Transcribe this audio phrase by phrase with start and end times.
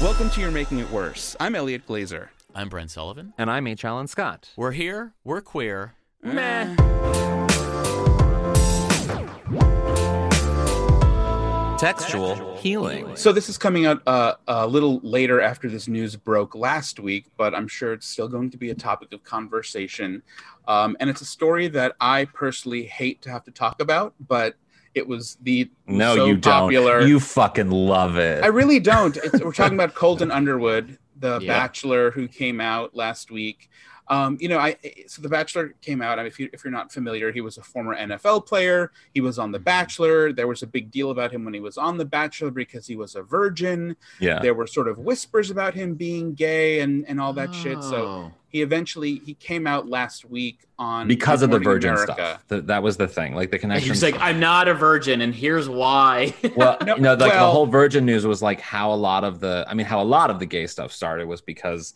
[0.00, 1.36] Welcome to You're Making It Worse.
[1.38, 2.28] I'm Elliot Glazer.
[2.54, 3.32] I'm Brent Sullivan.
[3.38, 3.84] And I'm H.
[3.84, 4.50] Alan Scott.
[4.56, 5.14] We're here.
[5.24, 5.94] We're queer.
[6.22, 7.41] Meh.
[11.82, 13.16] Textual healing.
[13.16, 17.24] So this is coming out uh, a little later after this news broke last week,
[17.36, 20.22] but I'm sure it's still going to be a topic of conversation.
[20.68, 24.54] Um, and it's a story that I personally hate to have to talk about, but
[24.94, 27.00] it was the No, so you popular.
[27.00, 27.08] don't.
[27.08, 28.44] You fucking love it.
[28.44, 29.16] I really don't.
[29.16, 31.52] It's, we're talking about Colton Underwood, the Yeah.
[31.52, 33.68] Bachelor, who came out last week.
[34.12, 34.76] Um, you know, I
[35.06, 36.18] so the Bachelor came out.
[36.18, 38.92] I mean, if you if you're not familiar, he was a former NFL player.
[39.14, 40.32] He was on the Bachelor.
[40.32, 42.96] There was a big deal about him when he was on the Bachelor because he
[42.96, 43.96] was a virgin.
[44.20, 44.38] yeah.
[44.40, 47.82] There were sort of whispers about him being gay and and all that shit.
[47.82, 48.32] So Oh.
[48.48, 52.12] he eventually he came out last week on because Good of the virgin America.
[52.14, 52.48] stuff.
[52.48, 53.34] Th- that was the thing.
[53.34, 53.88] Like the connection.
[53.90, 56.34] was like, I'm not a virgin, and here's why.
[56.56, 59.24] well, No, you know, like well- the whole virgin news was like how a lot
[59.24, 61.94] of the, I mean, how a lot of the gay stuff started was because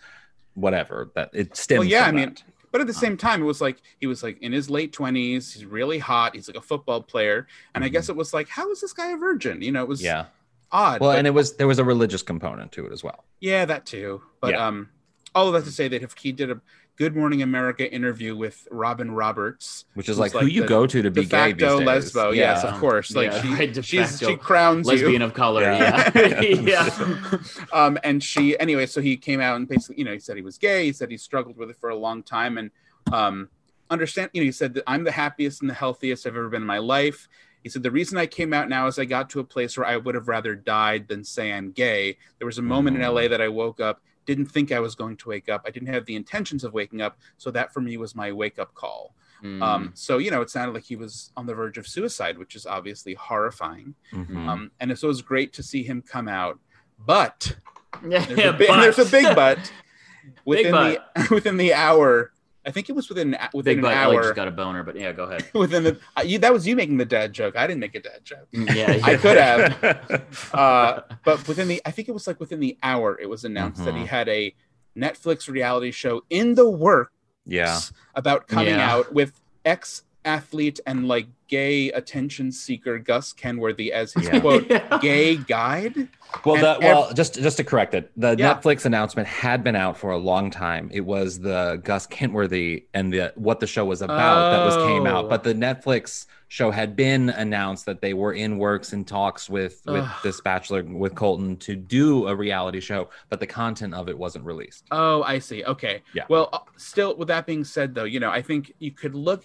[0.57, 1.79] whatever that it stems.
[1.79, 2.37] Well, yeah, I from mean,
[2.73, 5.53] but at the same time, it was like he was like in his late twenties.
[5.55, 6.35] He's really hot.
[6.35, 9.13] He's like a football player, and I guess it was like, how is this guy
[9.13, 9.63] a virgin?
[9.63, 10.07] You know, it was Mm-hmm.
[10.07, 10.25] yeah.
[10.73, 11.01] odd.
[11.01, 13.25] Well, but- and it was there was a religious component to it as well.
[13.41, 14.21] yeah, that too.
[14.41, 14.67] But Yeah.
[14.67, 14.89] um,
[15.35, 16.61] all of that to say that if he did a
[16.97, 20.87] Good Morning America interview with Robin Roberts, Which is who's like, who you the go
[20.87, 22.13] to to be de gay these facto days.
[22.15, 23.15] lesbo, yes, of course.
[23.15, 25.27] Like Yeah, she, she's she crowns Lesbian you.
[25.27, 25.63] of color.
[25.63, 26.11] Yeah.
[26.15, 26.41] Yeah.
[26.41, 27.39] Yeah.
[27.73, 30.43] um, and she anyway, so he came out and basically, you know, he said he
[30.43, 30.87] was gay.
[30.87, 32.71] He said he struggled with it for a long time, and
[33.13, 33.51] um,
[33.91, 36.63] understand, you know, he said that I'm the happiest and the healthiest I've ever been
[36.63, 37.29] in my life.
[37.63, 39.87] He said the reason I came out now is I got to a place where
[39.87, 42.17] I would have rather died than say I'm gay.
[42.39, 45.17] There was a moment in LA that I woke up, didn't think I was going
[45.19, 45.63] to wake up.
[45.67, 48.59] I didn't have the intentions of waking up, so that for me was my wake
[48.59, 49.15] up call.
[49.43, 49.63] Mm.
[49.63, 52.55] Um, so you know, it sounded like he was on the verge of suicide, which
[52.55, 53.95] is obviously horrifying.
[54.13, 54.49] Mhm.
[54.49, 56.59] Um, and so it was great to see him come out,
[57.05, 57.57] but
[58.03, 59.73] there's, a, big, there's a big but
[60.45, 61.11] within but.
[61.15, 62.33] the within the hour.
[62.67, 63.93] I think it was within within big an butt.
[63.95, 64.23] Like hour.
[64.23, 65.49] just got a boner, but yeah, go ahead.
[65.55, 67.57] within the uh, you, that was you making the dad joke.
[67.57, 68.49] I didn't make a dad joke.
[68.53, 70.25] Yeah, I could have.
[70.53, 73.85] Uh, but within the I think it was like within the hour it was announced
[73.85, 74.07] that he Mhm.
[74.09, 74.55] had a
[74.97, 77.13] Netflix reality show in the works
[77.45, 77.79] yeah.
[78.15, 78.93] about coming Yeah.
[78.93, 84.41] out with ex athlete and like gay attention seeker Gus Kenworthy as his Yeah.
[84.41, 84.99] quote Yeah.
[85.01, 86.09] gay guide.
[86.45, 88.55] Well, And the, well, just just to correct it, the Yeah.
[88.55, 90.91] Netflix announcement had been out for a long time.
[90.93, 95.07] It was the Gus Kenworthy and the what the show was about that was came
[95.07, 95.19] Oh.
[95.21, 99.49] out, but the Netflix show had been announced that they were in works and talks
[99.49, 100.11] with with Ugh.
[100.25, 104.45] this Bachelor with Colton to do a reality show, but the content of it wasn't
[104.45, 104.85] released.
[104.91, 105.65] Oh, I see.
[105.65, 106.03] Okay.
[106.13, 106.25] Yeah.
[106.29, 109.45] Well, uh, still, with that being said, though, you know, I think you could look,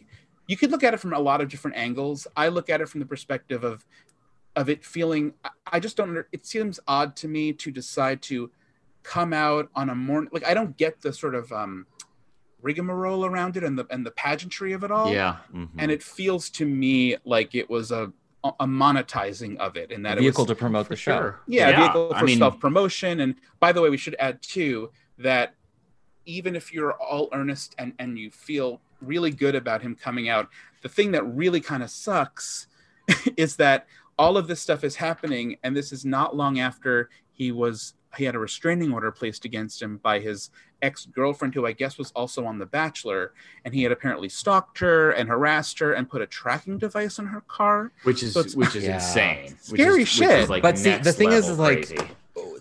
[0.52, 2.28] you could look at it from a lot of different angles.
[2.36, 3.86] I look at it from the perspective of,
[4.58, 5.34] of it feeling.
[5.46, 6.10] I- I just don't.
[6.10, 8.52] under- It seems odd to me to decide to
[9.04, 10.30] come out on a morning.
[10.34, 11.88] Like I don't get the sort of um,
[12.62, 15.12] rigmarole around it and the and the pageantry of it all.
[15.14, 15.38] Yeah.
[15.54, 15.70] Mhm.
[15.78, 18.12] And it feels to me like it was a
[18.44, 21.12] a monetizing of it, and a that vehicle it was, to promote the show.
[21.20, 21.40] Sure.
[21.48, 23.20] yeah, a vehicle I for mean, self promotion.
[23.22, 25.54] And by the way, we should add too that
[26.26, 30.50] even if you're all earnest and and you feel really good about him coming out,
[30.82, 32.68] the thing that really kind of sucks
[33.38, 37.52] is that all of this stuff is happening, and this is not long after he
[37.52, 40.50] was he had a restraining order placed against him by his
[40.82, 43.32] ex girlfriend, who I guess was also on The Bachelor,
[43.64, 47.28] and he had apparently stalked her and harassed her and put a tracking device in
[47.28, 47.94] her car.
[48.04, 48.96] Which is So which is Yeah.
[48.96, 49.56] insane.
[49.70, 50.28] Which Scary is, shit.
[50.28, 52.12] Which is like But see, the thing is, is like-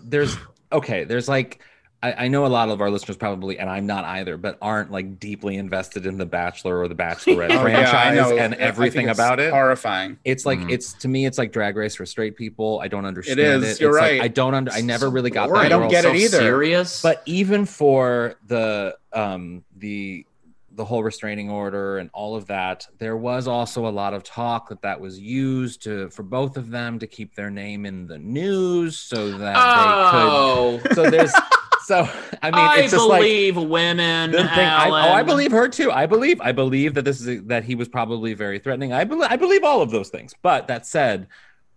[0.03, 0.37] there's
[0.71, 1.59] okay there's like
[2.03, 4.91] I, I know a lot of our listeners probably and i'm not either but aren't
[4.91, 8.37] like deeply invested in the bachelor or the bachelorette Oh, yeah, I franchise know.
[8.37, 10.17] and I think everything it's about it Horrifying.
[10.25, 10.71] it's like Mhm.
[10.71, 13.81] it's to me it's like drag race for straight people i don't understand is, it
[13.81, 14.21] you're It's like, right.
[14.21, 15.61] i don't under i never So really got boring.
[15.61, 15.91] that I don't world.
[15.91, 16.39] get it either.
[16.39, 20.25] Serious, but even for the um the
[20.73, 24.69] the whole restraining order and all of that there was also a lot of talk
[24.69, 28.17] that that was used to for both of them to keep their name in the
[28.17, 31.33] news so that oh, they could so there's
[31.91, 32.09] so
[32.41, 34.31] i mean I it's just like believe women.
[34.31, 35.91] thing, I, oh, I believe her too.
[35.91, 38.93] I believe, I believe that this is that he was probably very threatening.
[38.93, 40.33] I believe, I believe all of those things.
[40.41, 41.27] But that said,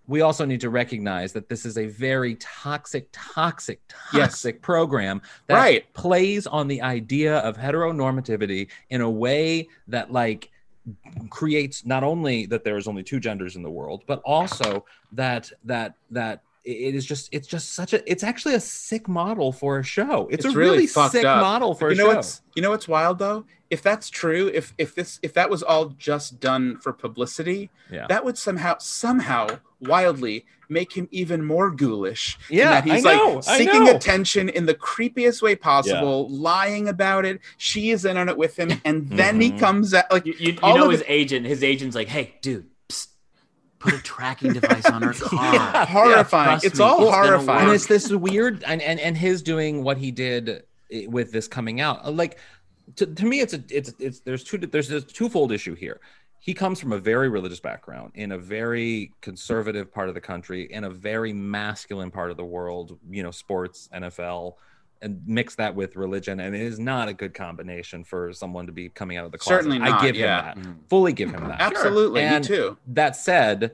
[0.06, 3.80] we also need to recognize that this is a very toxic, toxic,
[4.12, 4.32] Yes.
[4.32, 5.92] toxic program that Right.
[5.94, 10.50] plays on the idea of heteronormativity in a way that like
[11.30, 15.50] creates not only that there is only two genders in the world, but also that
[15.64, 19.78] that that it is just it's just such a it's actually a sick model for
[19.78, 20.28] a show.
[20.30, 21.40] It's, It's a really really, fucked sick up.
[21.40, 22.16] model for you a know show.
[22.16, 25.62] what's you know what's wild though if that's true if if this if that was
[25.62, 28.06] all just done for publicity Yeah.
[28.08, 29.48] that would somehow somehow
[29.80, 34.64] wildly make him even more ghoulish Yeah, that he's I know, like seeking attention in
[34.64, 39.08] the creepiest way possible lying about it she is in on it with him and
[39.10, 39.58] then he Mhm.
[39.58, 41.44] comes out like You, you, you know his it- agent.
[41.46, 42.73] His agent's like, "Hey, dude, psst,
[43.84, 45.86] put a tracking device on her car." Yeah.
[45.86, 46.48] horrifying.
[46.50, 47.66] trust it's me, all it's horrifying.
[47.66, 50.64] And it's this weird and, and and his doing what he did
[51.06, 52.04] with this coming out.
[52.04, 52.38] Uh, like
[52.96, 56.00] to, to me it's a it's it's there's two there's a twofold issue here.
[56.40, 60.70] He comes from a very religious background in a very conservative part of the country
[60.70, 64.52] in a very masculine part of the world you know sports nfl
[65.04, 68.72] and mix that with religion and it is not a good combination for someone to
[68.72, 70.52] be coming out of the closet Certainly i give yeah.
[70.54, 70.76] him that Mm.
[70.88, 73.72] fully give him that absolutely And- me too that said,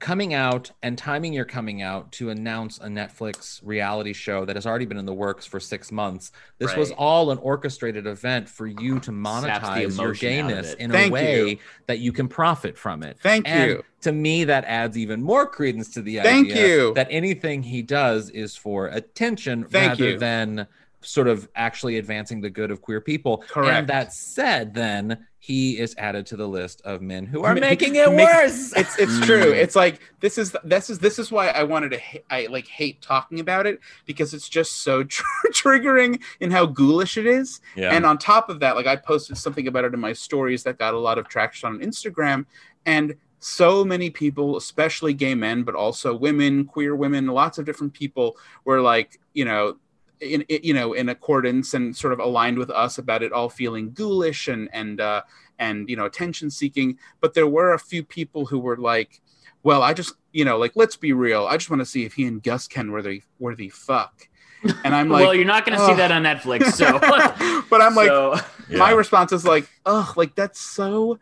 [0.00, 4.66] coming out and timing your coming out to announce a Netflix reality show that has
[4.66, 6.32] already been in the works for six months.
[6.58, 10.74] This was all an orchestrated event for you to monetize your emotion out of gayness
[10.74, 11.58] in Thank a way you.
[11.86, 13.18] that you can profit from it.
[13.22, 16.94] thank and you to me, that adds even more credence to the Thank idea you.
[16.94, 20.18] that anything he does is for attention Thank rather you.
[20.18, 20.66] than
[21.02, 23.38] sort of actually advancing the good of queer people.
[23.48, 23.70] Correct.
[23.72, 27.94] And that said, then he is added to the list of men who are making
[27.96, 28.72] it worse.
[28.76, 29.24] it's it's Mm.
[29.24, 32.46] true it's like this is this is this is why i wanted to ha- i
[32.50, 37.26] like hate talking about it because it's just so tr- triggering in how ghoulish it
[37.26, 37.90] is yeah.
[37.94, 40.78] and on top of that like i posted something about it in my stories that
[40.78, 42.44] got a lot of traction on instagram
[42.84, 47.94] and so many people especially gay men but also women queer women lots of different
[47.94, 48.36] people
[48.66, 49.74] were like you know
[50.20, 53.48] in, in you know in accordance and sort of aligned with us about it all
[53.48, 55.22] feeling ghoulish and and uh
[55.58, 59.20] and you know attention seeking but there were a few people who were like
[59.62, 62.14] well i just you know like let's be real i just want to see if
[62.14, 64.28] he and gus can where they where they fuck
[64.84, 66.98] and i'm like well, you're not going to see that on Netflix, so.
[67.70, 68.38] but i'm like So-
[68.70, 68.94] my Yeah.
[68.94, 71.18] response is like oh like that's so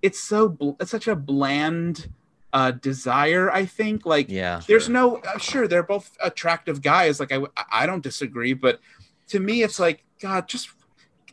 [0.00, 2.08] it's so bl- it's such a bland
[2.52, 4.60] uh desire i think like yeah.
[4.66, 4.92] there's Sure.
[4.94, 7.40] no uh, sure they're both attractive guys like i
[7.70, 8.80] i don't disagree but
[9.28, 10.70] to me it's like god just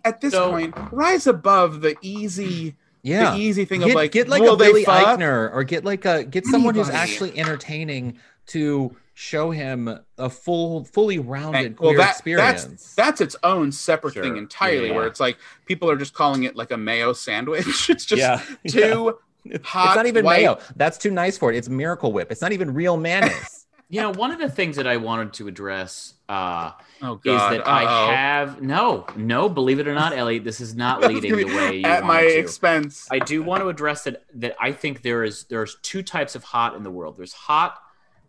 [0.03, 3.31] at this So- point rise above the easy Yeah.
[3.31, 4.83] the easy thing Get, of like get like a Billy?
[4.83, 9.87] Eichner or get like a get someone who's actually entertaining to show him
[10.17, 12.63] a full fully rounded And- well, queer that- experience.
[12.65, 14.23] that's that's its own separate Sure.
[14.23, 14.95] thing entirely Yeah.
[14.95, 18.41] where it's like people are just calling it like a mayo sandwich it's just yeah.
[18.67, 19.19] too It's
[19.63, 20.59] hot not even white- mayo.
[20.75, 21.57] That's too nice for it.
[21.57, 22.31] It's Miracle Whip.
[22.31, 23.65] It's not even real mayonnaise.
[23.89, 26.71] you know, one of the things that I wanted to address uh,
[27.03, 28.11] oh is that I uh-oh.
[28.15, 29.47] have no, no.
[29.47, 32.27] Believe it or not, Elliot, this is not leading the way you at my to.
[32.39, 34.25] expense I do want to address that.
[34.35, 37.15] That I think there is there's two types of hot in the world.
[37.15, 37.77] There's hot,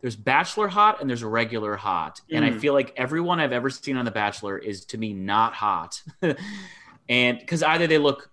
[0.02, 2.20] there's bachelor hot, and there's regular hot.
[2.30, 2.60] And I Mm.
[2.60, 6.02] feel like everyone I've ever seen on The Bachelor is to me not hot,
[7.08, 8.30] and because either they look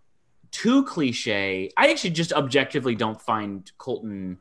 [0.53, 1.69] too cliche.
[1.75, 4.37] I actually just objectively don't find Colton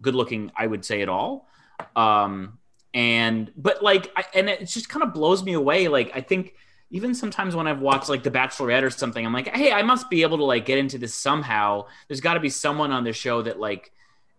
[0.00, 0.50] good looking.
[0.56, 1.46] I would say at all.
[1.94, 2.58] Um,
[2.94, 5.88] and but like, I, and it just kind of blows me away.
[5.88, 6.54] Like I think
[6.90, 10.08] even sometimes when I've watched like The Bachelorette or something, I'm like, hey, I must
[10.08, 11.86] be able to like get into this somehow.
[12.08, 13.92] There's got to be someone on the show that like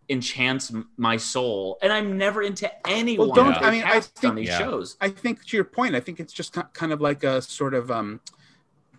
[0.09, 3.27] enchants my soul, and I'm never into anyone.
[3.29, 4.59] Well, don't- I mean, I cast on think- these Yeah.
[4.59, 4.97] shows.
[4.99, 7.73] I think to your point, I think it's just ki- kind of like a sort
[7.73, 8.19] of um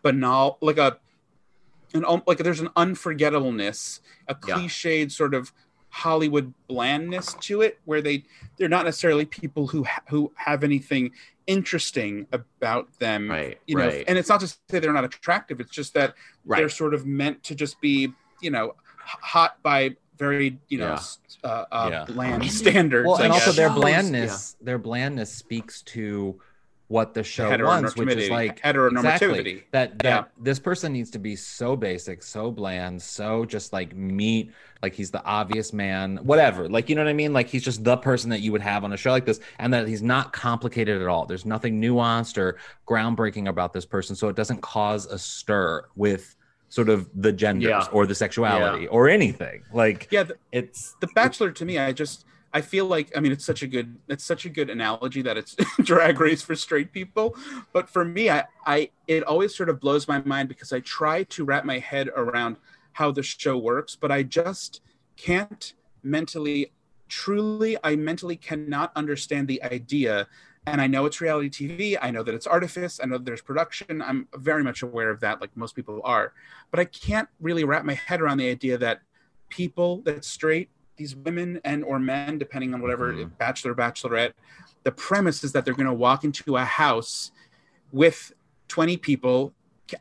[0.02, 0.98] banal, like a
[1.94, 4.54] an um, like there's an unforgettableness, a Yeah.
[4.56, 5.52] cliched sort of
[5.88, 8.24] Hollywood blandness to it, where they
[8.56, 11.12] they're not necessarily people who ha- who have anything
[11.46, 14.04] interesting about them, Right, You know, right.
[14.06, 15.60] and it's not to say they're not attractive.
[15.60, 16.14] It's just that
[16.46, 20.86] they're sort of meant to just be, you know, h- hot by very you know
[20.88, 20.92] Yeah.
[20.94, 22.04] s- uh, uh, Yeah.
[22.06, 23.06] bland standards.
[23.08, 26.40] well, and also their Shows, blandness, their blandness speaks to
[26.92, 29.14] what the show wants, which is like heteronormativity.
[29.14, 29.64] Exactly.
[29.70, 30.24] That that Yeah.
[30.38, 35.10] this person needs to be so basic, so bland, so just like meat, like he's
[35.10, 36.68] the obvious man, whatever.
[36.68, 37.32] Like you know what I mean?
[37.32, 39.72] Like he's just the person that you would have on a show like this, and
[39.72, 41.24] that he's not complicated at all.
[41.24, 46.36] There's nothing nuanced or groundbreaking about this person, so it doesn't cause a stir with
[46.68, 47.86] sort of the genders Yeah.
[47.90, 49.62] or the sexuality or anything.
[49.72, 53.32] Like yeah, the, it's the Bachelor to me, I just I feel like I mean
[53.32, 56.92] it's such a good it's such a good analogy that it's drag race for straight
[56.92, 57.36] people.
[57.72, 61.24] But for me, I I it always sort of blows my mind because I try
[61.24, 62.56] to wrap my head around
[62.92, 64.80] how the show works, but I just
[65.16, 66.72] can't mentally
[67.08, 70.26] truly I mentally cannot understand the idea.
[70.64, 71.98] And I know it's reality TV.
[72.00, 73.00] I know that it's artifice.
[73.02, 74.00] I know that there's production.
[74.00, 76.34] I'm very much aware of that, like most people are.
[76.70, 79.00] But I can't really wrap my head around the idea that
[79.48, 83.36] people that straight these women and or men, depending on whatever Mhm.
[83.38, 84.32] bachelor bachelorette,
[84.84, 87.30] the premise is that they're going to walk into a house
[87.92, 88.32] with
[88.68, 89.54] 20 people,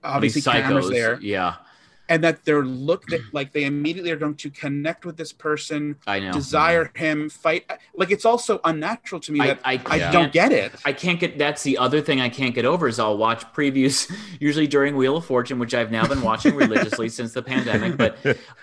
[0.03, 1.55] obviously cameras there, Yeah,
[2.12, 5.96] and that they're look that like they immediately are going to connect with this person,
[6.06, 6.34] I know.
[6.34, 7.63] desire him, fight.
[7.96, 10.12] Like it's also unnatural to me I, that I, I Yeah.
[10.12, 10.74] don't get it.
[10.84, 11.38] I can't get.
[11.38, 15.15] That's the other thing I can't get over is I'll watch previews usually during Wheel
[15.15, 17.96] of Fortune, which I've now been watching religiously since the pandemic.
[17.96, 18.18] But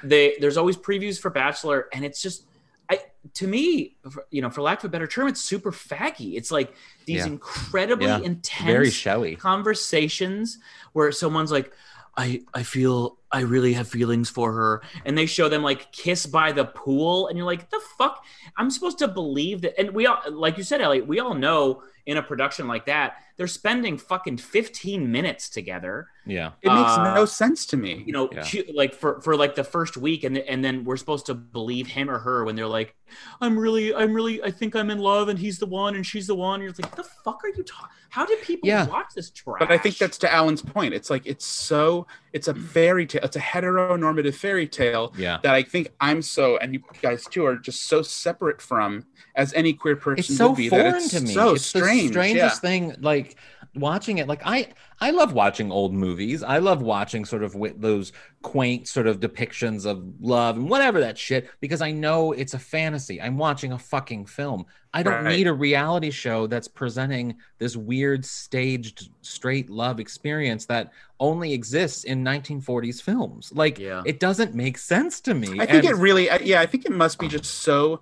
[0.05, 2.45] they there's always previews for Bachelor, and it's just
[2.91, 3.01] I
[3.35, 6.37] to me, for- you know, for lack of a better term, it's super faggy.
[6.37, 6.75] It's like
[7.07, 7.33] these Yeah.
[7.33, 8.21] incredibly Yeah.
[8.21, 9.37] intense, Very showy.
[9.37, 10.59] conversations
[10.93, 11.73] where someone's like,
[12.17, 16.27] I I feel I really have feelings for her, and they show them like kiss
[16.27, 18.25] by the pool, and you're like, the fuck?
[18.57, 19.79] I'm supposed to believe that?
[19.79, 23.17] And we all, like you said, Elliot, we all know in a production like that,
[23.37, 26.53] they're spending fucking 15 minutes together Yeah.
[26.63, 28.03] It makes Uh, no sense to me.
[28.07, 28.43] you know, Yeah.
[28.45, 31.87] cu- like for for like the first week, and and then we're supposed to believe
[31.87, 32.95] him or her when they're like,
[33.43, 36.27] "I'm really, I'm really, I think I'm in love, and he's the one, and she's
[36.27, 37.89] the one." You're like, "The fuck are you talking?
[38.11, 38.87] How did people Yeah.
[38.89, 40.93] watch this trash?" But I think that's to Alan's point.
[40.95, 43.23] It's like it's so it's a fairy tale.
[43.25, 45.39] It's a heteronormative fairy tale Yeah.
[45.43, 49.05] that I think I'm so, and you guys too are just so separate from
[49.35, 50.69] as any queer person It's so would be.
[50.69, 51.33] that foreign it's to me.
[51.33, 52.03] So it's strange.
[52.03, 52.69] the strangest yeah.
[52.71, 52.95] thing.
[53.01, 53.37] Like
[53.75, 54.27] watching it.
[54.27, 54.69] Like I,
[55.01, 56.43] I love watching old movies.
[56.43, 61.01] I love watching sort of wi- those quaint sort of depictions of love and whatever
[61.01, 63.21] that shit because I know it's a fantasy.
[63.21, 64.67] I'm watching a fucking film.
[64.95, 65.37] I don't Right.
[65.37, 72.05] need a reality show that's presenting this weird staged straight love experience that only exists
[72.05, 73.53] in 1940s films.
[73.55, 74.03] Like Yeah.
[74.07, 75.61] it doesn't make sense to me.
[75.61, 78.01] I think And- it really, yeah, I think it must be just so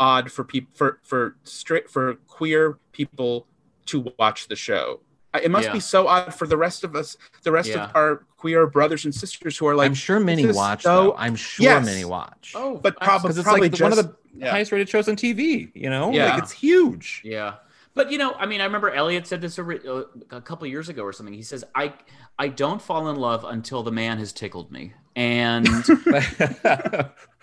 [0.00, 3.46] odd for people for for straight for queer people
[3.86, 5.00] to watch the show.
[5.34, 5.72] I- It must Yeah.
[5.74, 7.84] be so odd for the rest of us, the rest Yeah.
[7.84, 11.14] of our queer brothers and sisters who are like, I'm sure many watch so- though.
[11.16, 11.84] I'm sure Yes.
[11.84, 12.52] many watch.
[12.54, 14.50] Oh, but I- probably because it's probably like the- one of the yeah.
[14.50, 15.70] highest rated shows on TV.
[15.74, 16.30] You know, Yeah.
[16.34, 17.22] like it's huge.
[17.24, 17.54] Yeah.
[17.94, 20.64] But you know, I mean, I remember Elliot said this a, re- uh, a couple
[20.66, 21.34] of years ago or something.
[21.34, 21.92] He says, "I
[22.38, 25.66] I don't fall in love until the man has tickled me," and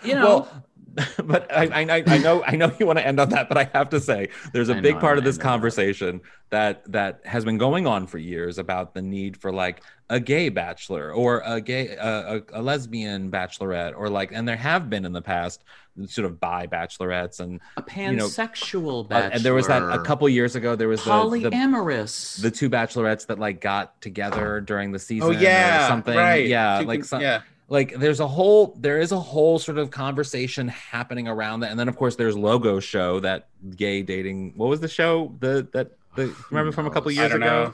[0.02, 0.64] you know, well,
[1.24, 3.70] but I, I I know I know you want to end on that, but I
[3.74, 5.50] have to say there's a I big I part of this end on that.
[5.52, 10.20] conversation that that has been going on for years about the need for like a
[10.20, 14.88] gay bachelor or a gay uh, a, a lesbian bachelorette or like and there have
[14.88, 15.64] been in the past
[16.06, 20.02] sort of bi bachelorettes and a you know, pansexual uh, and there was that a
[20.02, 22.40] couple years ago there was the, the polyamorous.
[22.40, 26.46] the two bachelorettes that like got together during the season oh yeah, or something right.
[26.46, 29.78] yeah You like can- some, yeah, like there's a whole there is a whole sort
[29.78, 34.52] of conversation happening around that and then of course there's logo show that gay dating
[34.56, 37.18] what was the show the that the remember from a couple knows?
[37.18, 37.72] I years don't ago know.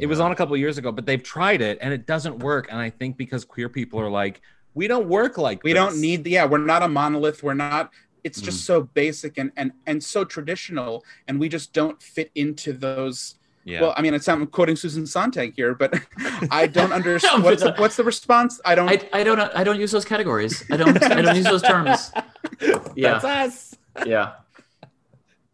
[0.00, 2.68] it was on a couple years ago but they've tried it and it doesn't work
[2.70, 4.42] and i think because queer people are like
[4.74, 5.80] we don't work like we this.
[5.82, 7.90] don't need yeah we're not a monolith we're not
[8.22, 8.44] it's Mm.
[8.44, 13.36] just so basic and and and so traditional and we just don't fit into those
[13.64, 15.92] yeah well i mean it's i'm quoting susan sontag here but
[16.50, 19.78] i don't understand what's the, what's the response i don't I, I don't I don't
[19.78, 20.64] use those categories.
[20.70, 22.10] I don't I don't use those terms.
[22.96, 23.18] Yeah.
[23.18, 23.76] that's us
[24.06, 24.32] Yeah.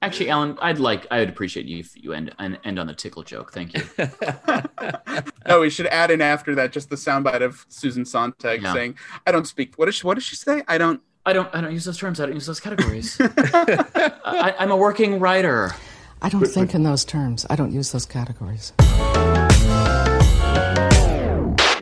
[0.02, 2.94] Actually, Alan, I'd like I would appreciate you if you end and end on the
[2.94, 3.52] tickle joke.
[3.52, 3.82] Thank you.
[5.48, 8.72] no we should add in after that just the soundbite of susan sontag Yeah.
[8.72, 8.96] saying
[9.26, 11.60] i don't speak what does she what does she say i don't I don't I
[11.60, 12.20] don't use those terms.
[12.20, 13.16] I don't use those categories.
[13.20, 15.74] I, I'm a working writer.
[16.22, 17.44] I don't think in those terms.
[17.50, 18.72] I don't use those categories.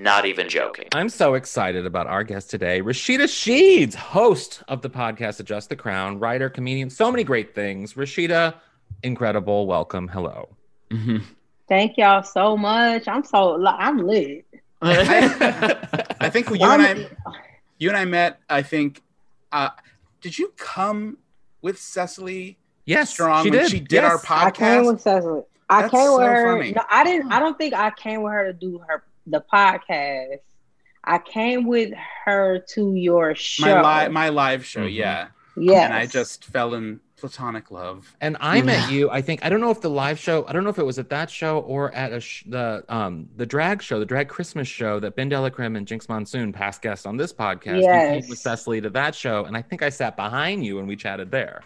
[0.00, 0.88] Not even joking.
[0.92, 5.76] I'm so excited about our guest today, Rashida Sheeds, host of the podcast Adjust the
[5.76, 7.94] Crown, writer, comedian, so many great things.
[7.94, 8.54] Rashida,
[9.02, 9.66] incredible.
[9.66, 10.08] Welcome.
[10.08, 10.56] Hello.
[11.68, 13.08] Thank y'all so much.
[13.08, 14.44] I'm so I'm lit.
[14.82, 17.08] i think you and i
[17.78, 19.00] you and i met i think
[19.50, 19.70] uh
[20.20, 21.16] did you come
[21.62, 23.70] with cecily Yes, strong she when did.
[23.70, 24.24] she did our Yes.
[24.30, 25.42] I came podcast with Cecily.
[25.70, 26.58] I That's came so with her.
[26.58, 26.72] funny.
[26.72, 27.32] No, I didn't.
[27.32, 30.40] I don't think I came with her to do her the podcast.
[31.04, 31.92] I came with
[32.24, 33.66] her to your show.
[33.66, 35.84] my live my live show yeah yes.
[35.84, 39.08] and i just fell in platonic love And I met you.
[39.10, 40.44] I think I don't know if the live show.
[40.46, 43.28] I don't know if it was at that show or at a sh- the um
[43.36, 47.16] the drag show, the drag Christmas show that BenDeLaCreme and Jinkx Monsoon, past guests on
[47.16, 47.86] this podcast, you
[48.20, 50.96] came with Cecily to that show, and I think I sat behind you and we
[50.96, 51.62] chatted there.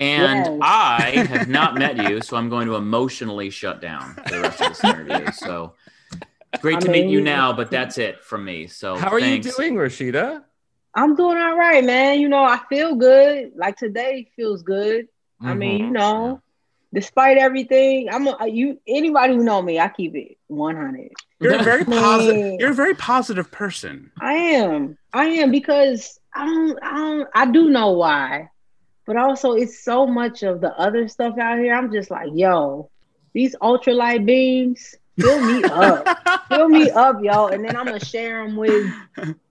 [0.00, 0.58] And Yes.
[0.62, 4.62] I have not met you, so I'm going to emotionally shut down for the rest
[4.62, 5.30] of this interview.
[5.30, 5.74] So
[6.62, 8.66] great I to meet you now, but that's it from me.
[8.66, 9.46] So How are thanks.
[9.46, 10.42] you doing, Rashida?
[10.94, 12.18] I'm doing all right, man.
[12.18, 13.52] You know, I feel good.
[13.54, 15.06] Like today feels good.
[15.42, 15.92] I mean, you Mhm.
[15.92, 16.42] know,
[16.92, 18.80] despite everything, I'm a, you.
[18.88, 21.12] Anybody who know me, I keep it 100.
[21.40, 24.98] you're a very positive you're a very positive person I am.
[25.12, 28.48] I am because I don't, I don't, I do know why,
[29.06, 31.74] but also it's so much of the other stuff out here.
[31.74, 32.90] I'm just like, yo,
[33.32, 38.44] these ultralight beams fill me up, fill me up, yo, and then I'm gonna share
[38.44, 38.90] them with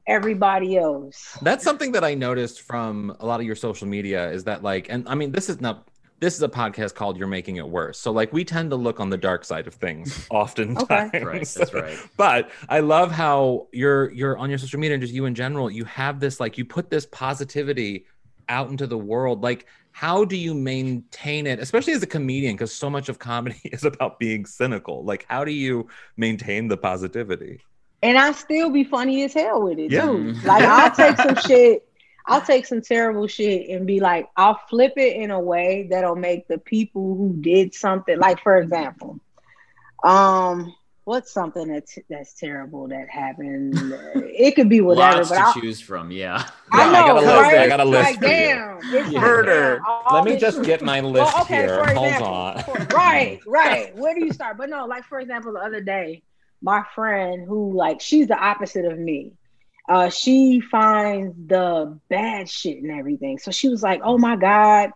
[0.07, 1.37] everybody else.
[1.41, 4.87] That's something that I noticed from a lot of your social media is that like,
[4.89, 5.87] and I mean, this is not.
[6.21, 8.99] This is a podcast called "You're Making It Worse," so like we tend to look
[8.99, 11.13] on the dark side of things oftentimes.
[11.13, 11.97] Right, that's right.
[12.17, 15.71] but I love how you're you're on your social media and just you in general.
[15.71, 18.05] You have this like you put this positivity
[18.49, 19.41] out into the world.
[19.41, 22.55] Like, how do you maintain it, especially as a comedian?
[22.55, 25.03] Because so much of comedy is about being cynical.
[25.03, 25.87] Like, how do you
[26.17, 27.61] maintain the positivity?
[28.01, 30.01] And I still be funny as hell with it Yeah.
[30.01, 30.33] too.
[30.43, 31.85] Like I'll take some shit,
[32.25, 36.15] I'll take some terrible shit and be like, I'll flip it in a way that'll
[36.15, 39.19] make the people who did something, like for example,
[40.03, 40.73] um,
[41.09, 43.73] what's something that's that's terrible that happened?
[44.15, 46.11] It could be whatever, Lots but to I'll, choose from.
[46.11, 46.47] Yeah.
[46.71, 47.41] I know, I got a list.
[47.41, 47.57] right?
[47.57, 48.31] I got a list Like, for you.
[48.31, 49.81] damn, it's like, Murder.
[49.83, 51.83] damn, Let me just shit- get my list Well, okay, here.
[51.83, 52.63] for Hold example, on.
[52.63, 53.95] for- right, right.
[53.97, 54.57] Where do you start?
[54.57, 56.21] But no, like for example, the other day,
[56.61, 59.33] my friend who like she's the opposite of me.
[59.87, 63.39] Uh, she finds the bad shit and everything.
[63.39, 64.91] So she was like, "Oh my god,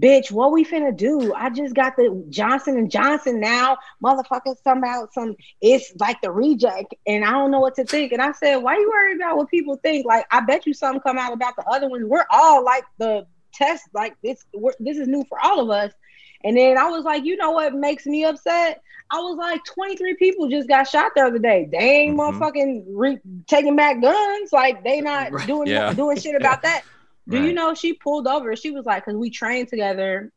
[0.00, 1.32] bitch, what we finna do?
[1.34, 3.78] I just got the Johnson and Johnson now.
[4.02, 5.36] Motherfuckers talking about some.
[5.60, 8.76] It's like the reject, and I don't know what to think." And I said, "Why
[8.76, 10.06] you worried about what people think?
[10.06, 12.04] Like, I bet you something come out about the other ones.
[12.06, 13.84] We're all like the test.
[13.94, 14.44] Like this.
[14.54, 15.92] We're, this is new for all of us."
[16.46, 18.82] And then I was like, you know what makes me upset?
[19.10, 21.66] I was like, 23 people just got shot the other day.
[21.72, 22.38] They ain't Mhm.
[22.38, 24.52] motherfucking re- taking back guns.
[24.52, 25.94] Like they not doing Yeah.
[25.94, 26.82] doing shit about that.
[27.28, 28.54] Do you know she pulled over?
[28.56, 30.30] She was like, because we train together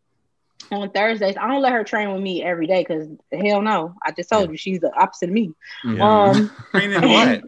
[0.71, 1.35] on Thursdays.
[1.37, 3.93] I don't let her train with me every day because hell no.
[4.05, 5.53] I just told you she's the opposite of me.
[5.83, 6.23] Yeah.
[6.29, 7.43] Um, Train in what?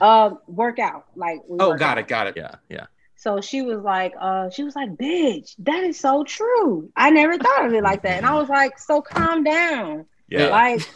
[0.00, 1.40] uh, workout like.
[1.48, 1.98] we Oh, work got out.
[1.98, 2.34] it, got it.
[2.36, 2.86] Yeah, yeah.
[3.16, 6.90] So she was like, uh, she was like, bitch, that is so true.
[6.96, 8.16] I never thought of it like that.
[8.16, 10.06] And I was like, so calm down.
[10.28, 10.46] Yeah.
[10.46, 10.88] Like,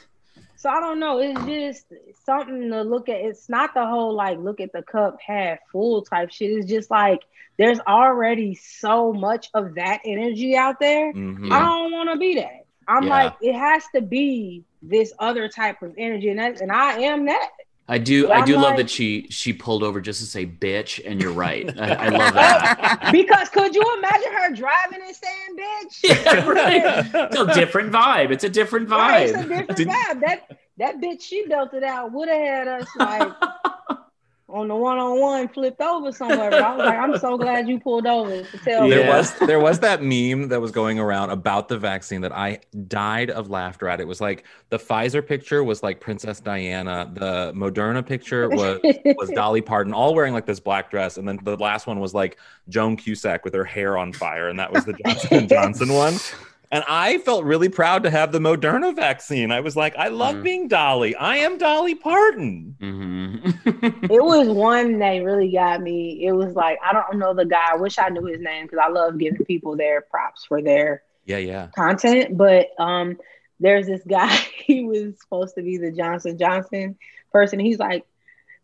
[0.64, 1.18] so I don't know.
[1.18, 1.92] It's just
[2.24, 3.20] something to look at.
[3.20, 6.52] It's not the whole like look at the cup half full type shit.
[6.52, 7.20] It's just like
[7.58, 11.12] there's already so much of that energy out there.
[11.12, 11.52] Mhm.
[11.52, 12.64] I don't want to be that.
[12.88, 13.10] I'm Yeah.
[13.10, 17.26] like, it has to be this other type of energy, and that's and I am
[17.26, 17.50] that.
[17.86, 18.26] I do.
[18.28, 21.32] Yeah, I do love that she she pulled over just to say bitch, and you're
[21.32, 21.68] right.
[21.78, 23.10] I, I love that.
[23.12, 26.00] Because could you imagine her driving and saying bitch?
[26.24, 27.30] yeah, right.
[27.30, 28.30] It's a different vibe.
[28.30, 28.98] It's a different vibe.
[28.98, 30.20] Right, it's a different Did- vibe.
[30.20, 33.32] That that bitch she belted out would have had us like
[34.54, 36.48] on the one on one flipped over somewhere.
[36.48, 39.00] But I was like, I'm so glad you pulled over to tell There.
[39.00, 39.16] Yeah.
[39.18, 43.30] was there was that meme that was going around about the vaccine that I died
[43.30, 44.00] of laughter at.
[44.00, 48.78] It was like the Pfizer picture was like Princess Diana, the Moderna picture was
[49.16, 52.14] was Dolly Parton, all wearing like this black dress, and then the last one was
[52.14, 52.38] like
[52.68, 56.14] Joan Cusack with her hair on fire, and that was the Johnson and Johnson one.
[56.72, 59.52] And I felt really proud to have the Moderna vaccine.
[59.52, 60.42] I was like, I love Mm.
[60.42, 61.14] being Dolly.
[61.14, 62.76] I am Dolly Parton.
[62.80, 64.04] Mhm.
[64.10, 66.24] it was one that really got me.
[66.26, 67.72] It was like I don't know the guy.
[67.72, 71.02] I wish I knew his name because I love giving people their props for their
[71.26, 71.68] Yeah, yeah.
[71.76, 72.36] content.
[72.36, 73.18] But um,
[73.60, 74.34] there's this guy.
[74.64, 76.96] He was supposed to be the Johnson Johnson
[77.30, 77.58] person.
[77.60, 78.04] He's like,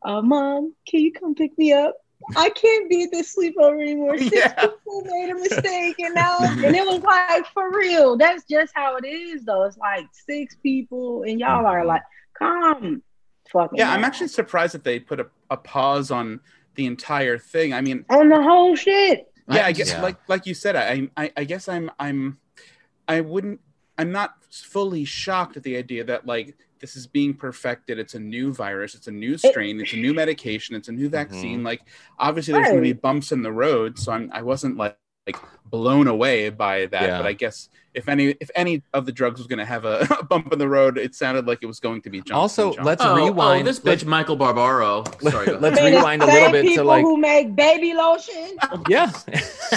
[0.02, 1.94] uh, "Mom, can you come pick me up?
[2.36, 4.18] I can't be at this sleepover anymore.
[4.18, 4.52] Six Yeah.
[4.54, 8.16] people made a mistake, and now and it was like for real.
[8.16, 9.64] That's just how it is, though.
[9.64, 12.02] It's like six people, and y'all are like,
[12.38, 13.02] come,
[13.50, 16.40] fucking Yeah, I'm actually surprised that they put a, a pause on
[16.76, 17.72] the entire thing.
[17.74, 19.26] I mean, on the whole shit.
[19.50, 20.02] yeah, I guess Yeah.
[20.02, 22.38] like like you said, I, I I guess I'm I'm
[23.08, 23.60] I wouldn't
[23.98, 27.98] I'm not fully shocked at the idea that like this is being perfected.
[27.98, 28.94] It's a new virus.
[28.94, 29.80] It's a new strain.
[29.80, 30.74] It's a new medication.
[30.74, 31.58] It's a new vaccine.
[31.58, 31.66] Mm-hmm.
[31.66, 31.82] Like
[32.18, 33.98] obviously there's going to be bumps in the road.
[33.98, 37.02] So I'm I wasn't like like blown away by that.
[37.02, 37.18] Yeah.
[37.18, 40.06] But I guess if any if any of the drugs was going to have a,
[40.28, 42.74] bump in the road, it sounded like it was going to be Johnson Also, and
[42.76, 42.84] Johnson.
[42.86, 43.62] let's oh, rewind.
[43.62, 45.04] oh, this bitch, Let's- Michael Barbaro.
[45.20, 45.46] Sorry.
[45.58, 47.94] Let's I mean, rewind a the little same bit to, people like- who make baby
[47.94, 48.56] lotion.
[48.88, 49.10] yeah.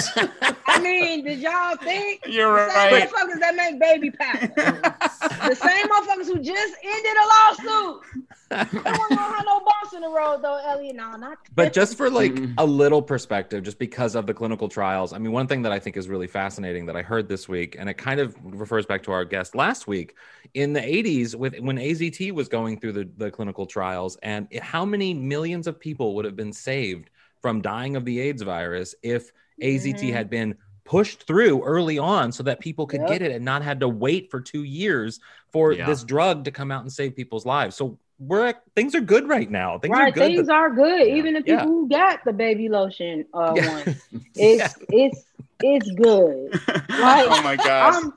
[0.66, 3.10] I mean, did y'all think You're the same right.
[3.10, 4.52] motherfuckers that make baby powder?
[4.56, 8.02] the same motherfuckers who just ended a lawsuit.
[8.50, 10.96] I don't want to have no bumps in the road though, Elliot.
[10.96, 11.38] No, not.
[11.54, 12.54] But just for like Mm.
[12.58, 15.78] a little perspective, just because of the clinical trials, I mean, one thing that I
[15.78, 19.02] think is really fascinating that I heard this week, and it kind of refers back
[19.02, 20.14] to our guest last week,
[20.52, 24.84] in the 80s, with when AZT was going through the, the clinical trials, and how
[24.84, 27.08] many millions of people would have been saved
[27.40, 30.12] from dying of the AIDS virus if AZT Mhm.
[30.12, 33.08] had been pushed through early on so that people could Yep.
[33.08, 35.18] get it and not had to wait for two years
[35.50, 35.86] for Yeah.
[35.86, 37.74] this drug to come out and save people's lives.
[37.74, 39.78] So we're things are good right now.
[39.78, 40.20] Things are right, good.
[40.20, 41.08] things are good.
[41.08, 41.60] Yeah, Even the yeah.
[41.60, 43.68] people who got the baby lotion uh, Yeah.
[43.84, 43.96] one,
[44.34, 45.24] it's it's
[45.62, 46.52] it's good.
[46.88, 47.94] Like, oh my gosh.
[47.96, 48.12] I'm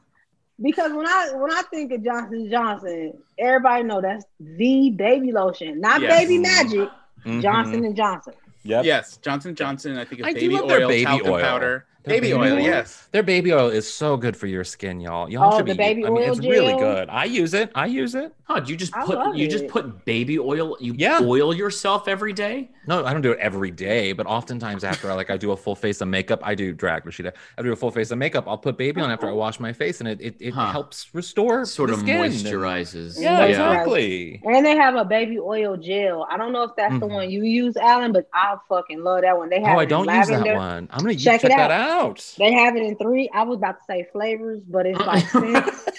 [0.62, 5.80] because when I when I think of Johnson Johnson, everybody know that's the baby lotion,
[5.82, 6.20] not Yes.
[6.20, 6.90] baby magic.
[7.26, 7.42] Mhm.
[7.42, 8.34] Johnson and Johnson.
[8.64, 8.86] Yep.
[8.86, 9.98] Yes, Johnson Johnson.
[9.98, 11.42] I think of I do baby love their oil, baby talcum oil.
[11.42, 12.54] powder, Their baby, baby oil.
[12.54, 12.60] oil.
[12.60, 13.08] Yes.
[13.12, 15.30] Their baby oil is so good for your skin, y'all.
[15.30, 15.78] Y'all Oh, should the be.
[15.78, 17.10] baby I mean, oil it's really good.
[17.10, 17.72] I use it.
[17.76, 18.34] I use it.
[18.44, 20.78] Huh, you just I put love you just put baby oil.
[20.80, 21.20] You Yeah.
[21.22, 22.70] oil yourself every day.
[22.88, 25.58] No, I don't do it every day, but oftentimes after I like I do a
[25.58, 27.34] full face of makeup, I do drag Rashida.
[27.58, 28.46] I do a full face of makeup.
[28.48, 30.72] I'll put baby on after I wash my face, and it it, it Huh.
[30.72, 32.22] helps restore Sort the of skin.
[32.22, 33.20] moisturizes.
[33.20, 33.46] Yeah, Yeah.
[33.46, 34.42] exactly.
[34.46, 36.26] And they have a baby oil gel.
[36.30, 37.12] I don't know if that's the Mhm.
[37.14, 39.50] one you use, Alan, but I fucking love that one.
[39.50, 40.88] They have Oh, I don't use that one.
[40.92, 41.97] I'm gonna use, Check check, it that out.
[42.38, 43.30] They have it in three.
[43.34, 45.92] I was about to say flavors, but it's like scents.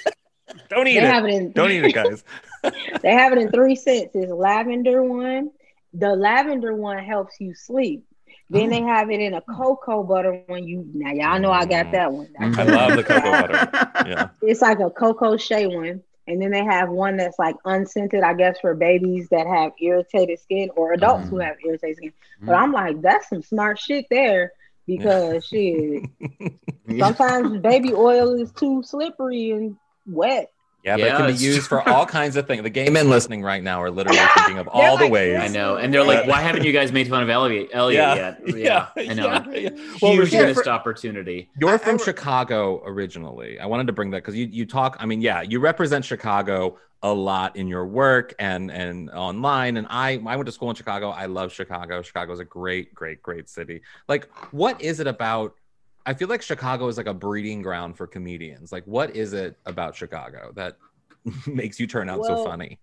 [0.68, 1.12] don't eat They it.
[1.12, 2.24] have it in Don't eat it, guys.
[3.02, 4.10] they have it in three scents.
[4.14, 5.50] It's lavender one.
[5.94, 8.04] The lavender one helps you sleep.
[8.50, 8.70] Then Oh.
[8.70, 10.66] they have it in a cocoa butter one.
[10.66, 12.28] You now y'all know I got that one.
[12.38, 13.70] I love the cocoa butter.
[14.08, 14.28] Yeah.
[14.42, 16.02] It's like a cocoa shea one.
[16.26, 20.38] And then they have one that's like unscented, I guess, for babies that have irritated
[20.40, 21.44] skin or adults who Mm.
[21.46, 22.12] have irritated skin.
[22.42, 24.52] But I'm like, that's some smart shit there
[24.88, 26.02] because shit.
[26.98, 30.50] Sometimes baby oil is too slippery and wet.
[30.84, 32.62] Yeah, but Yeah, it can be it's used for all kinds of things.
[32.62, 35.36] The gay men listening right now are literally thinking of all the ways.
[35.38, 37.98] I know, and they're like, uh, "Why haven't you guys made fun of Elliot, Elliot
[38.00, 38.14] Yeah.
[38.46, 39.26] yet?" Yeah, I know.
[39.26, 39.68] yeah, yeah.
[40.00, 41.50] Well, Huge Rashida, missed opportunity.
[41.60, 43.58] You're I- I from Chicago originally.
[43.58, 44.96] I wanted to bring that because you you talk.
[45.00, 49.76] I mean, yeah, you represent Chicago a lot in your work and and online.
[49.76, 51.10] And I I went to school in Chicago.
[51.10, 52.02] I love Chicago.
[52.02, 53.82] Chicago's a great, great, great city.
[54.08, 55.54] Like, what is it about?
[56.06, 58.72] I feel like Chicago is like a breeding ground for comedians.
[58.72, 60.76] Like, what is it about Chicago that
[61.46, 62.78] makes you turn out so funny?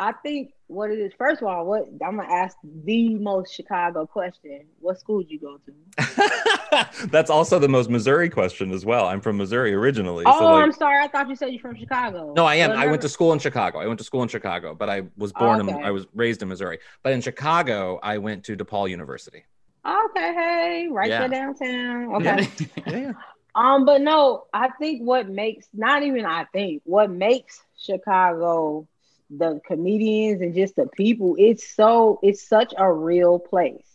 [0.00, 4.06] I think what it is, first of all, what I'm gonna ask the most Chicago
[4.06, 4.64] question.
[4.80, 7.06] What school did you go to?
[7.08, 9.06] That's also the most Missouri question as well.
[9.06, 10.24] I'm from Missouri originally.
[10.26, 11.04] Oh, so like, I'm sorry.
[11.04, 12.32] I thought you said you're from Chicago.
[12.34, 12.70] No, I am.
[12.70, 13.78] Well, I went to school in Chicago.
[13.78, 16.48] I went to school in Chicago, but I was born in I was raised in
[16.48, 16.78] Missouri.
[17.02, 19.44] But in Chicago, I went to DePaul University.
[19.86, 21.26] Okay, hey, right Yeah.
[21.26, 22.14] there downtown.
[22.16, 22.48] Okay.
[22.86, 23.12] Yeah, yeah.
[23.54, 28.86] Um, but no, I think what makes not even I think what makes Chicago
[29.30, 33.86] the comedians and just the people, it's so it's such a real place.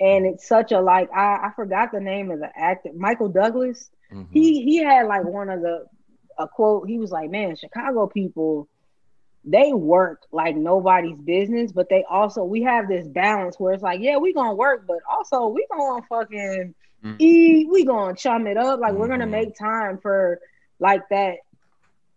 [0.00, 3.90] And it's such a like I, I forgot the name of the actor, Michael Douglas.
[4.10, 4.26] Mhm.
[4.30, 5.86] He he had like one of the
[6.38, 8.68] a quote, he was like, Man, Chicago people,
[9.44, 14.00] they work like nobody's business, but they also we have this balance where it's like,
[14.00, 17.16] yeah, we gonna work, but also we gonna fucking Mm.
[17.18, 18.80] eat, we gonna chum it up.
[18.80, 19.30] Like we're gonna Mhm.
[19.30, 20.40] make time for
[20.80, 21.36] like that,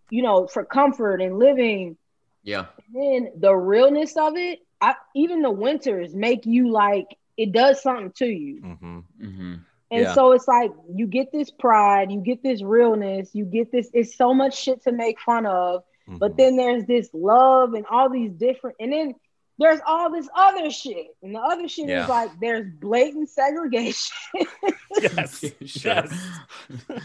[0.10, 1.97] you know, for comfort and living.
[2.43, 7.51] Yeah, And Then the realness of it, I even the winters make you like it
[7.51, 8.62] does something to you.
[8.62, 9.03] Mhm.
[9.19, 9.53] hmm
[9.91, 10.13] And Yeah.
[10.13, 14.15] so it's like you get this pride, you get this realness, you get this, it's
[14.17, 15.84] so much shit to make fun of.
[16.08, 16.38] But Mhm.
[16.38, 19.15] then there's this love and all these different, and then
[19.60, 21.08] there's all this other shit.
[21.21, 22.03] And the other shit Yeah.
[22.03, 24.15] is like there's blatant segregation
[24.99, 25.43] yes,
[25.86, 26.39] yes.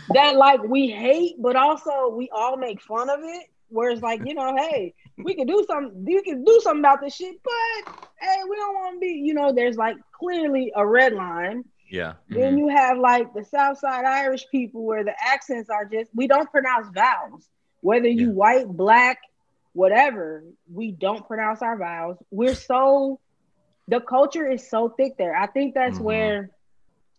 [0.08, 3.46] that like we hate, but also we all make fun of it.
[3.70, 7.00] Where it's like, you know, hey, we can do something, you can do something about
[7.02, 10.86] this shit, but hey, we don't want to be, you know, there's like clearly a
[10.86, 11.64] red line.
[11.90, 12.14] Yeah.
[12.28, 16.50] Then you have like the Southside Irish people where the accents are just we don't
[16.50, 17.48] pronounce vowels.
[17.80, 18.32] Whether you Yeah.
[18.34, 19.18] white, black,
[19.72, 22.18] whatever, we don't pronounce our vowels.
[22.30, 23.20] We're so
[23.86, 25.34] the culture is so thick there.
[25.34, 26.02] I think that's Mhm.
[26.02, 26.50] where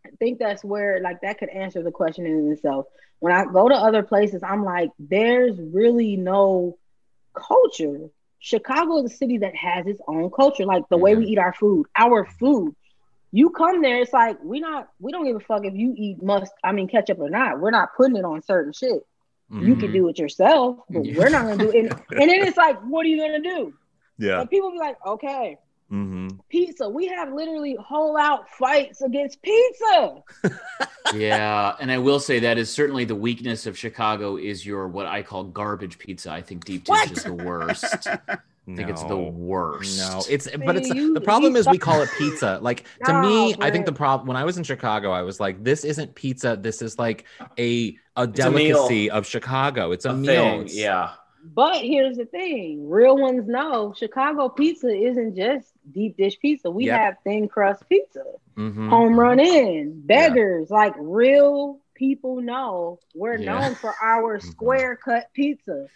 [0.05, 2.85] I think that's where like that could answer the question in itself.
[3.19, 6.77] When I go to other places, I'm like, there's really no
[7.33, 8.09] culture.
[8.39, 11.53] Chicago is a city that has its own culture, like the way we eat our
[11.53, 12.73] food, our food.
[13.31, 16.23] You come there, it's like we not we don't give a fuck if you eat
[16.23, 17.59] must I mean ketchup or not.
[17.59, 19.03] We're not putting it on certain shit.
[19.51, 19.79] You Mhm.
[19.79, 21.79] can do it yourself, but we're not gonna do it.
[21.85, 23.73] And, and then it's like, what are you gonna do?
[24.17, 24.39] Yeah.
[24.41, 25.57] And people be like, okay,
[25.89, 26.89] hmm pizza.
[26.89, 30.15] We have literally whole out fights against pizza.
[31.15, 35.05] yeah, and I will say that is certainly the weakness of Chicago is your what
[35.05, 36.31] I call garbage pizza.
[36.31, 37.11] I think deep dish What?
[37.11, 38.07] is the worst.
[38.07, 39.97] I think it's the worst.
[39.97, 42.59] No, it's but it's you- the problem is we call it pizza.
[42.61, 45.39] Like to No, me, I think the problem when I was in Chicago, I was
[45.39, 46.55] like, this isn't pizza.
[46.59, 47.25] This is like
[47.57, 48.33] a a a meal.
[48.51, 49.91] delicacy of Chicago.
[49.91, 50.27] It's a, a meal.
[50.33, 50.59] thing.
[50.61, 51.11] It's- Yeah.
[51.53, 56.69] But here's the thing: real ones know Chicago pizza isn't just deep dish pizza.
[56.69, 56.99] We Yep.
[56.99, 58.23] have thin crust pizza,
[58.57, 58.89] Mhm.
[58.89, 60.69] Home Run Inn, beggars.
[60.69, 63.45] Like real people know we're Yeah.
[63.51, 64.43] known for our Mhm.
[64.43, 65.87] square cut pizza.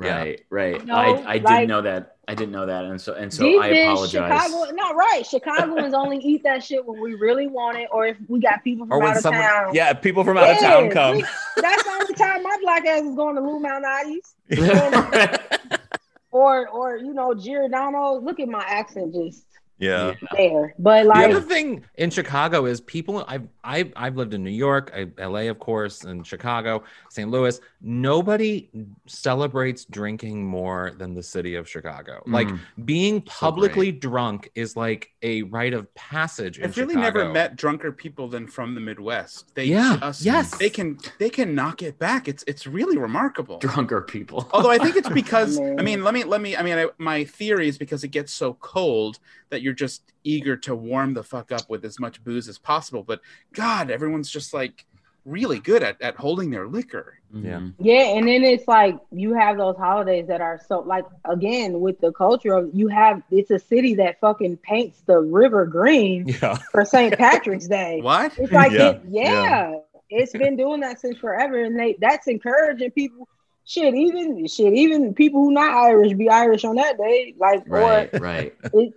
[0.00, 0.16] Yeah.
[0.18, 0.84] Right, right.
[0.86, 2.16] No, I, I didn't know that.
[2.26, 4.10] I didn't know that, and so and so I apologize.
[4.42, 5.26] Chicago, no, right.
[5.26, 8.86] Chicagoans only eat that shit when we really want it, or if we got people
[8.86, 9.74] from Or when out of someone, town.
[9.74, 11.16] yeah, people from out of town Yeah, come.
[11.16, 11.24] we-
[11.60, 14.34] that's the only time my black ass is going to Lou Malnati's
[16.30, 18.14] or or you know Giordano.
[18.20, 19.44] Look at my accent just
[19.82, 20.14] yeah.
[20.36, 20.74] there.
[20.78, 23.24] But The other thing in Chicago is people.
[23.28, 25.48] I've I've I've lived in New York, I, L.A.
[25.48, 27.30] of course, and Chicago, St.
[27.30, 27.60] Louis.
[27.80, 28.70] Nobody
[29.06, 32.22] celebrates drinking more than the city of Chicago.
[32.26, 32.58] Like Mm.
[32.84, 36.60] being So publicly drunk is like a rite of passage.
[36.60, 39.54] I've really never met drunker people than from the Midwest.
[39.54, 40.56] They Yeah, just, yes.
[40.58, 42.28] they can they can knock it back.
[42.28, 43.58] It's it's really remarkable.
[43.58, 44.48] Drunker people.
[44.52, 46.56] Although I think it's because I mean, let me let me.
[46.56, 49.18] I mean, I, my theory is because it gets so cold
[49.50, 53.02] that you're just eager to warm the fuck up with as much booze as possible.
[53.02, 53.20] But
[53.52, 54.84] God, everyone's just like
[55.24, 57.18] really good at, at holding their liquor.
[57.32, 57.68] Yeah.
[57.78, 62.00] Yeah, and then it's like you have those holidays that are so like again with
[62.00, 66.58] the culture of you have it's a city that fucking paints the river green Yeah.
[66.72, 67.16] for St.
[67.16, 68.00] Patrick's Day.
[68.02, 68.36] What?
[68.38, 69.72] It's like Yeah, it, yeah,
[70.10, 73.28] it's been doing that since forever, and they that's encouraging people.
[73.64, 77.32] Shit, even shit, even people who not Irish be Irish on that day.
[77.38, 78.52] Like, Right, right.
[78.72, 78.88] or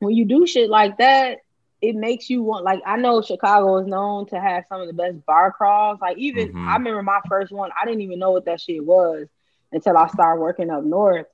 [0.00, 1.38] when you do shit like that,
[1.80, 2.64] it makes you want.
[2.64, 6.00] Like, I know Chicago is known to have some of the best bar crawls.
[6.00, 6.68] Like, even Mhm.
[6.68, 7.70] I remember my first one.
[7.80, 9.28] I didn't even know what that shit was
[9.72, 11.26] until I started working up north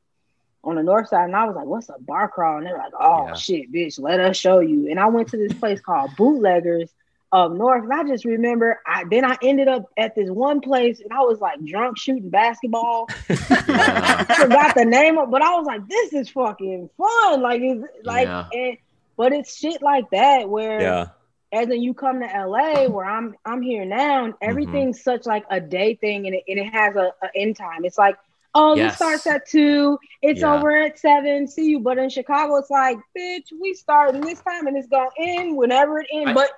[0.63, 2.93] on the north side, and I was like, "What's a bar crawl?" And they're like,
[2.99, 3.35] "Oh Yeah.
[3.35, 6.93] shit, bitch, let us show you." And I went to this place called Bootleggers
[7.35, 8.81] up north, and I just remember.
[8.87, 12.31] I then I ended up at this one place, and I was like drunk shooting
[12.31, 13.09] basketball.
[13.29, 17.85] I forgot the name of, but I was like, "This is fucking fun!" Like, it's
[18.05, 18.47] like, Yeah.
[18.53, 18.77] and
[19.17, 21.07] but it's shit like that where Yeah.
[21.53, 24.49] as in you come to LA where I'm I'm here now and mm-hmm.
[24.51, 27.85] everything's such like a day thing and it, and it has a, a end time.
[27.85, 28.17] It's like,
[28.55, 28.93] oh, Yes.
[28.93, 30.55] this starts at two, it's Yeah.
[30.55, 31.81] over at seven, see you.
[31.81, 36.01] But in Chicago, it's like, bitch, we starting this time and it's gonna end whenever
[36.01, 36.31] it ends.
[36.31, 36.51] I- but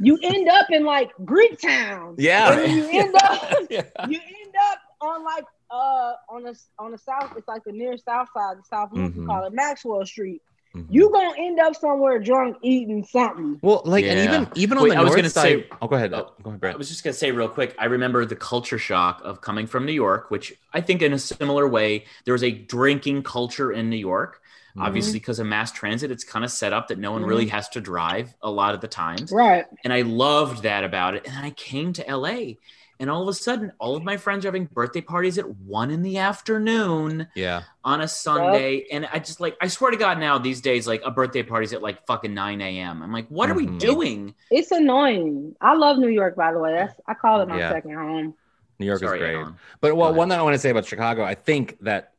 [0.00, 2.14] you end up in like Greek town.
[2.18, 2.52] Yeah.
[2.58, 3.82] And you end up yeah.
[4.08, 7.96] you end up on like uh on the on the south, it's like the near
[7.96, 9.26] south side, the south we Mhm.
[9.26, 10.42] call it Maxwell Street.
[10.74, 10.86] Mhm.
[10.90, 13.58] You gonna end up somewhere drunk eating something.
[13.62, 15.42] Well, like, and even even on Wait, the I was north gonna side.
[15.42, 16.12] say- oh, go ahead.
[16.14, 17.74] Oh, go ahead, I was just gonna say real quick.
[17.78, 21.18] I remember the culture shock of coming from New York, which I think in a
[21.18, 24.42] similar way there was a drinking culture in New York.
[24.78, 24.82] Mhm.
[24.86, 27.68] Obviously, because of mass transit, it's kind of set up that no one really has
[27.70, 29.32] to drive a lot of the times.
[29.32, 29.66] Right.
[29.84, 31.26] And I loved that about it.
[31.26, 32.56] And I came to LA,
[33.00, 35.90] and all of a sudden, all of my friends are having birthday parties at one
[35.90, 37.62] in the afternoon Yeah.
[37.84, 38.86] on a Sunday.
[38.90, 41.72] And I just like, I swear to God, now these days, like a birthday party's
[41.72, 43.02] at like fucking 9 a.m.
[43.02, 43.78] I'm like, what are we Mhm.
[43.78, 44.34] doing?
[44.50, 45.54] It's annoying.
[45.60, 46.74] I love New York, by the way.
[46.74, 47.70] That's I call it my Yeah.
[47.70, 48.34] second home.
[48.80, 49.34] New York Sorry, is great.
[49.36, 49.56] Alan.
[49.80, 52.12] But well, one that I want to say about Chicago, I think that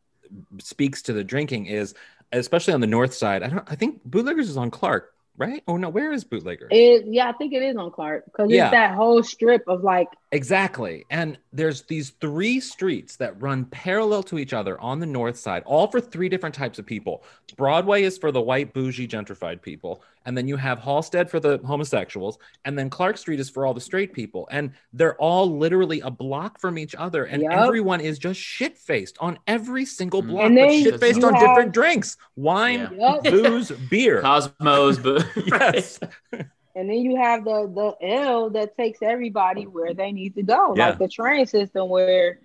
[0.60, 1.94] speaks to the drinking is,
[2.32, 3.44] especially on the north side.
[3.44, 3.64] I don't.
[3.72, 5.64] I think Bootleggers is on Clark, right?
[5.68, 6.70] Oh no, where is Bootleggers?
[6.72, 8.66] It, yeah, I think it is on Clark because Yeah.
[8.66, 11.06] it's that whole strip of like Exactly.
[11.10, 15.64] And there's these three streets that run parallel to each other on the north side,
[15.66, 17.24] all for three different types of people.
[17.58, 20.04] Broadway is for the white, bougie, gentrified people.
[20.28, 22.38] And then you have Halsted for the homosexuals.
[22.66, 24.48] And then Clark Street is for all the straight people.
[24.52, 27.24] And they're all literally a block from each other.
[27.26, 27.52] And Yup.
[27.52, 30.28] everyone is just shit faced on every single Mhm.
[30.28, 33.24] block, And but shit faced on have- different drinks wine, Yup.
[33.24, 34.22] booze, beer.
[34.22, 36.00] Cosmos, but yes.
[36.80, 37.68] and then you have the
[38.00, 40.74] the L that takes everybody where they need to go.
[40.76, 40.90] Yeah.
[40.90, 42.40] Like the train system where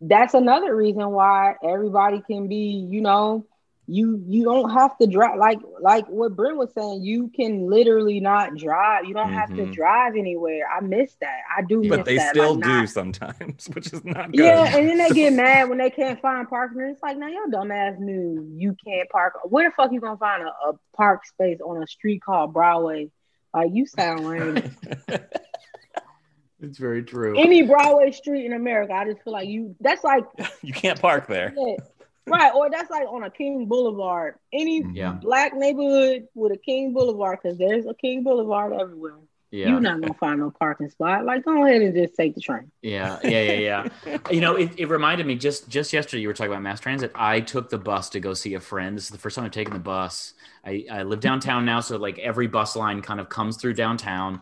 [0.00, 3.46] that's another reason why everybody can be, you know,
[3.88, 8.20] you you don't have to drive like like what Brent was saying, you can literally
[8.20, 9.04] not drive.
[9.06, 9.72] You don't have to Mhm.
[9.72, 10.62] drive anywhere.
[10.72, 11.40] I miss that.
[11.56, 12.30] I do miss But they that.
[12.30, 14.44] still like, do not- sometimes, which is not good.
[14.44, 16.80] Yeah, and then they get mad when they can't find parking.
[16.82, 19.34] It's like, now your dumbass knew you can't park.
[19.44, 23.10] Where the fuck you gonna find a, a park space on a street called Broadway?
[23.54, 24.74] Like you sound lame.
[26.60, 27.38] it's very true.
[27.38, 29.74] Any Broadway street in America, I just feel like you.
[29.80, 30.24] That's like
[30.62, 31.52] you can't park there.
[31.56, 31.76] yeah,
[32.26, 34.36] right, or that's like on a King Boulevard.
[34.52, 35.12] Any Yeah.
[35.20, 39.14] black neighborhood with a King Boulevard, because there's a King Boulevard everywhere.
[39.52, 39.68] Yeah.
[39.68, 41.26] You're not gonna find no parking spot.
[41.26, 42.72] Like, go ahead and just take the train.
[42.80, 44.18] Yeah, yeah, yeah, yeah.
[44.30, 46.22] you know, it, it reminded me just just yesterday.
[46.22, 47.12] You were talking about mass transit.
[47.14, 48.96] I took the bus to go see a friend.
[48.96, 50.32] This is the first time I've taken the bus.
[50.64, 54.40] I, I live downtown now, so like every bus line kind of comes through downtown,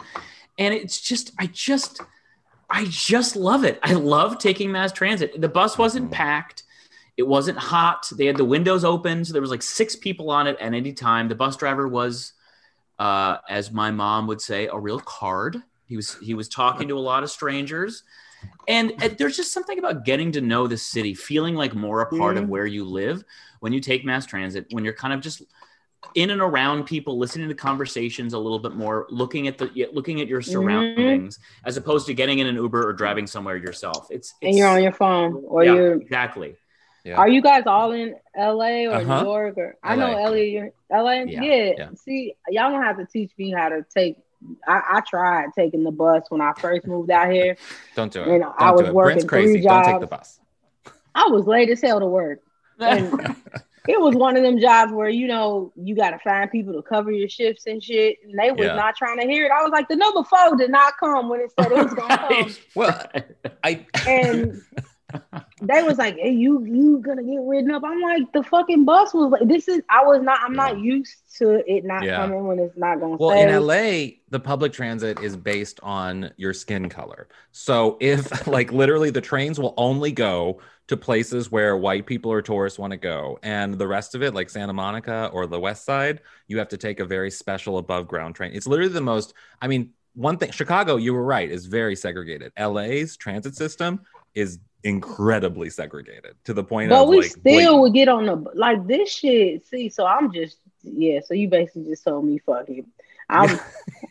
[0.58, 2.00] and it's just I just
[2.70, 3.80] I just love it.
[3.82, 5.40] I love taking mass transit.
[5.40, 6.12] The bus wasn't Mhm.
[6.12, 6.62] packed.
[7.16, 8.08] It wasn't hot.
[8.16, 10.92] They had the windows open, so there was like six people on it at any
[10.92, 11.28] time.
[11.28, 12.32] The bus driver was,
[13.00, 15.56] uh, as my mom would say, a real card.
[15.86, 18.04] He was he was talking to a lot of strangers
[18.68, 22.36] And, there's just something about getting to know the city, feeling like more a part
[22.38, 22.48] of Mhm.
[22.48, 23.24] where you live
[23.60, 25.42] when you take mass transit, when you're kind of just
[26.14, 30.20] in and around people, listening to conversations a little bit more, looking at the looking
[30.20, 30.50] at your Mm-hmm.
[30.52, 34.08] surroundings, as opposed to getting in an Uber or driving somewhere yourself.
[34.10, 36.56] It's, it's and you're on your phone or yeah, you're exactly.
[37.04, 37.16] Yeah.
[37.16, 39.22] Are you guys all in LA or Uh-huh.
[39.22, 40.06] New York or I LA.
[40.12, 41.12] know LA you're LA?
[41.12, 41.72] Yeah, Yeah.
[41.78, 41.88] yeah.
[41.96, 44.16] See, y'all gonna have to teach me how to take
[44.66, 47.56] I, I tried taking the bus when I first moved out here.
[47.94, 48.26] Don't do it.
[48.26, 48.94] You know, Don't I was do it.
[48.94, 49.52] working Brent's crazy.
[49.58, 50.40] three Don't take the bus.
[51.14, 52.38] I was late as hell to work.
[52.80, 53.12] And
[53.86, 57.10] it was one of them jobs where you know you gotta find people to cover
[57.12, 58.16] your shifts and shit.
[58.24, 58.74] And they was Yeah.
[58.76, 59.52] not trying to hear it.
[59.52, 62.16] I was like, the number four did not come when it said it was gonna
[62.28, 62.54] come.
[62.74, 63.06] Well,
[63.62, 64.62] I and
[65.60, 69.12] they was like, "Hey, you you gonna get ridden up?" I'm like, "The fucking bus
[69.12, 72.16] was like, this is I was not I'm not used to it not Yeah.
[72.16, 76.32] coming when it's not gonna Well, say." in LA, the public transit is based on
[76.36, 77.28] your skin color.
[77.52, 82.42] So if like literally the trains will only go to places where white people or
[82.42, 85.84] tourists want to go, and the rest of it, like Santa Monica or the West
[85.84, 88.52] Side, you have to take a very special above ground train.
[88.54, 89.34] It's literally the most.
[89.60, 92.52] I mean, one thing Chicago, you were right, is very segregated.
[92.58, 94.00] LA's transit system
[94.34, 98.26] is incredibly segregated to the point but of we like still blatant- would get on
[98.26, 99.66] the like this shit.
[99.66, 101.20] See, so I'm just yeah.
[101.24, 102.84] So you basically just told me fuck it.
[103.28, 103.58] I'm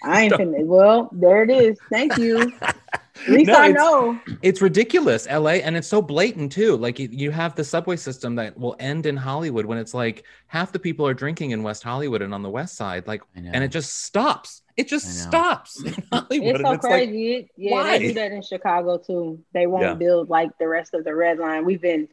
[0.03, 0.65] I ain't finna.
[0.65, 1.77] Well, there it is.
[1.91, 2.53] Thank you.
[2.61, 4.17] At least No, I it's- know.
[4.41, 6.77] It's ridiculous, LA, and it's so blatant too.
[6.77, 10.23] Like you- you have the subway system that will end in Hollywood when it's like
[10.47, 13.61] half the people are drinking in West Hollywood and on the West Side, like, and
[13.63, 14.61] it just stops.
[14.79, 16.55] It just stops in Hollywood.
[16.55, 17.33] It's so it's crazy.
[17.33, 17.97] It- yeah, why?
[17.97, 19.39] they do that in Chicago too.
[19.53, 19.93] They won't Yeah.
[19.95, 21.65] build like the rest of the red line.
[21.65, 22.07] We've been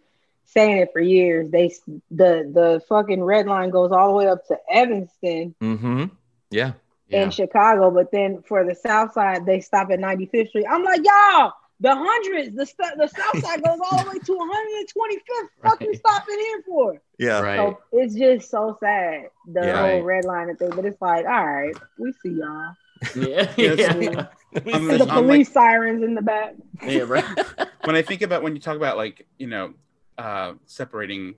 [0.47, 1.51] saying it for years.
[1.51, 1.73] They
[2.11, 6.05] the the fucking red line goes all the way up to Evanston mm-hmm.
[6.51, 6.73] Yeah.
[7.09, 7.23] Yeah.
[7.23, 10.67] in Chicago, but then for the South Side they stop at 95th Street.
[10.69, 14.33] I'm like, y'all, the hundreds, the st- the South Side goes all the way to
[14.33, 15.49] 125th.
[15.63, 15.99] Fuck you Right.
[15.99, 17.03] stopping here for?
[17.19, 17.41] Yeah.
[17.41, 17.57] Right.
[17.59, 19.77] So it's just so sad the Yeah.
[19.77, 20.05] whole Right.
[20.05, 20.71] red line of thing.
[20.75, 22.73] But it's like, all right, we see y'all.
[23.15, 23.53] yeah.
[23.57, 23.79] Yes.
[24.01, 24.27] yeah.
[24.75, 26.55] I'm the I'm police like- sirens in the back.
[26.83, 27.25] Yeah, right.
[27.85, 29.75] when I think about when you talk about like you know
[30.17, 31.35] uh, separating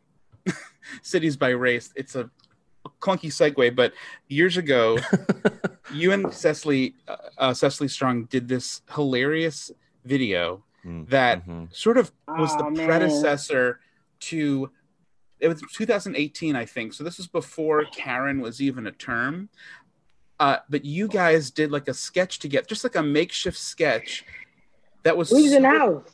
[1.03, 2.31] cities by race, it's a
[3.01, 3.74] clunky segue.
[3.74, 3.92] But
[4.29, 4.98] years ago,
[5.92, 9.72] you and Cecily uh, uh, Cecily Strong did this hilarious
[10.08, 11.74] video Mm, that mhm.
[11.74, 12.86] sort of was the Oh, man.
[12.86, 13.80] predecessor
[14.20, 14.70] to
[15.40, 19.48] it was 2018 i think so this was before karen was even a term
[20.40, 24.24] uh, but you guys did like a sketch together just like a makeshift sketch
[25.02, 26.08] that was We was in the house.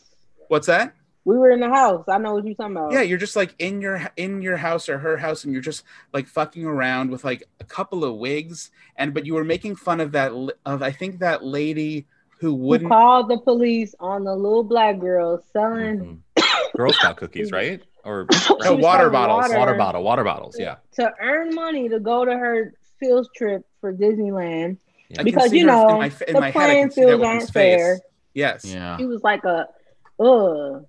[0.48, 2.04] what's that We were in the house.
[2.08, 2.90] I know what you're talking about.
[2.92, 5.84] yeah you're just like in your in your house or her house and you're just
[6.14, 10.00] like fucking around with like a couple of wigs and but you were making fun
[10.00, 10.32] of that
[10.64, 12.06] of i think that lady
[12.40, 16.42] who Who wouldn't called the police on the little black girl selling Mhm.
[16.76, 17.80] Girl Scout cookies, right?
[18.04, 20.56] Or She No, water bottles, water bottle, water bottles.
[20.58, 20.76] Yeah.
[20.96, 24.76] to earn money to go to her field trip for Disneyland.
[25.12, 27.24] I can Because, you know, in my, in the my playing can see that fields
[27.24, 28.00] aren't face fair.
[28.34, 28.96] yes Yeah.
[28.98, 29.68] She was like a,
[30.20, 30.80] uh.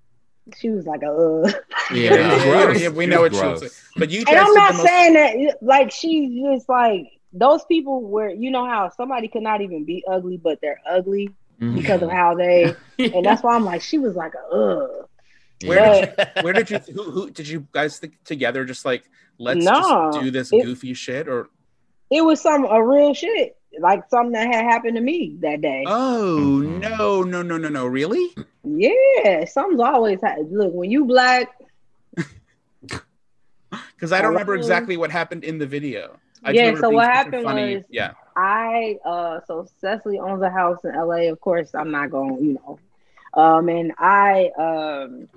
[0.60, 1.52] She was like a, uh.
[1.94, 2.90] Yeah, Yeah.
[2.90, 3.72] We know was what she was gross.
[3.72, 3.72] saying.
[3.98, 8.02] But you And I'm not the most, saying that, like, she's just like those people
[8.02, 11.30] were, you know, how somebody could not even be ugly, but they're ugly
[11.62, 11.76] Mhm.
[11.76, 14.88] because of how they, and that's why I'm like, she was like a, uh.
[15.66, 19.04] Where where did you who, who did you guys think together just like
[19.40, 19.72] let's No,
[20.12, 21.48] just do this it- goofy shit or
[22.12, 23.56] It was some, a real shit.
[23.80, 25.84] Like something that had happened to me that day.
[25.88, 26.82] oh Mhm.
[26.82, 31.48] no no no no no really Yeah, something's always ha- look when you black.
[33.96, 36.20] because I don't remember exactly what happened in the video.
[36.46, 37.82] I Yeah, so what happened funny.
[37.82, 41.28] was- yeah I uh so Cecily owns a house in LA.
[41.30, 42.80] Of course, I'm not going, you know.
[43.34, 45.28] Um and I um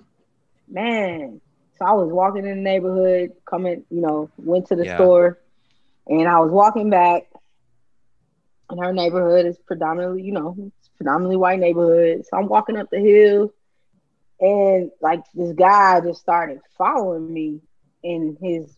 [0.68, 1.40] man,
[1.76, 4.86] so I was walking in the neighborhood, coming, you know, went to the Yeah.
[4.86, 5.38] store
[6.06, 7.24] and I was walking back
[8.70, 12.24] and her neighborhood is predominantly, you know, it's predominantly white neighborhood.
[12.24, 13.50] So I'm walking up the hill
[14.40, 17.60] and like this guy just started following me
[18.02, 18.74] in his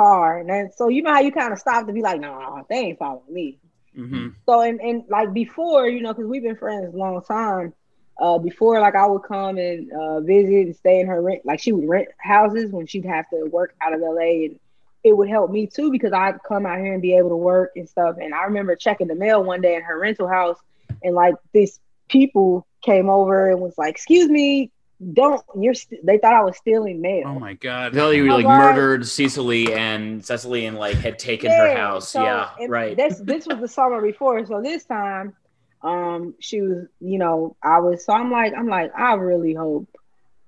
[0.00, 0.38] car.
[0.38, 2.76] And then so you know how you kind of stop to be like, no, they
[2.76, 3.58] ain't following me.
[3.94, 7.74] hmm So and and like before, you know, because we've been friends a long time.
[8.20, 11.40] Uh, before, like I would come and uh, visit and stay in her rent.
[11.44, 14.58] Like she would rent houses when she'd have to work out of LA, and
[15.02, 17.72] it would help me too because I'd come out here and be able to work
[17.76, 18.16] and stuff.
[18.20, 20.58] And I remember checking the mail one day in her rental house,
[21.02, 24.70] and like this people came over and was like, "Excuse me,
[25.12, 27.24] don't you're?" St-, they thought I was stealing mail.
[27.26, 28.58] oh my I god thought you Oh, like God.
[28.58, 32.08] murdered Cecily and Cecily and like had taken her house.
[32.10, 32.96] so- yeah, right.
[32.96, 35.34] This this was the summer before, so this time
[35.82, 39.88] um, she was, you know, I was so I'm like, I'm like, I really hope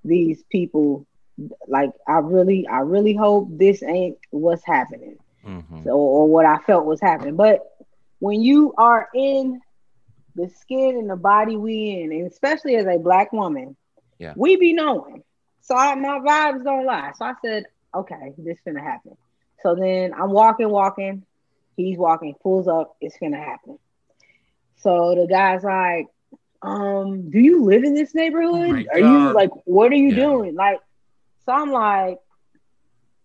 [0.05, 1.07] these people
[1.67, 5.17] like I really, I really hope this ain't what's happening.
[5.47, 5.85] Mhm.
[5.85, 7.37] So, or what I felt was happening.
[7.37, 7.61] But
[8.19, 9.61] when you are in
[10.37, 13.75] the skin and the body we in, and especially as a black woman,
[14.23, 14.35] Yeah.
[14.37, 15.25] we be knowing.
[15.63, 17.13] So I, my vibes don't lie.
[17.17, 17.65] So I said,
[17.95, 19.17] okay, this gonna happen.
[19.63, 21.25] So then I'm walking, walking.
[21.77, 22.97] He's walking, pulls up.
[23.01, 23.79] It's gonna happen.
[24.77, 26.07] So the guy's like,
[26.63, 28.71] um, do you live in this neighborhood?
[28.71, 30.25] my are you like, what are you Yeah.
[30.27, 30.55] doing?
[30.55, 30.79] Like,
[31.45, 32.19] so I'm like,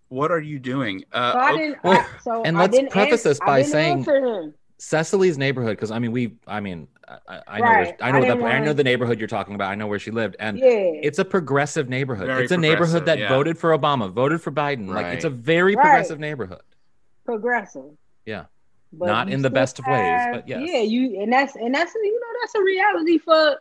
[0.09, 1.03] What are you doing?
[1.11, 1.83] Uh, so I oh, didn't.
[1.83, 4.53] well, I, so and I let's didn't preface answer- this I by didn't saying- him.
[4.79, 7.85] Cecily's neighborhood, because I mean, we, I mean, I, I I know, Right.
[7.87, 9.71] where, I I know didn't that, I know the neighborhood you're talking about.
[9.71, 12.27] I know where she lived, and Yeah, it's a progressive neighborhood.
[12.27, 13.29] Very it's a neighborhood that yeah.
[13.29, 14.87] voted for Obama, voted for Biden.
[14.87, 15.81] Like it's a very Right.
[15.83, 16.61] progressive neighborhood.
[17.25, 17.91] progressive.
[18.25, 18.45] Yeah.
[18.93, 20.61] But Not in the still best of ways, but yes.
[20.65, 23.57] Yeah, you and that's and that's you know that's a reality for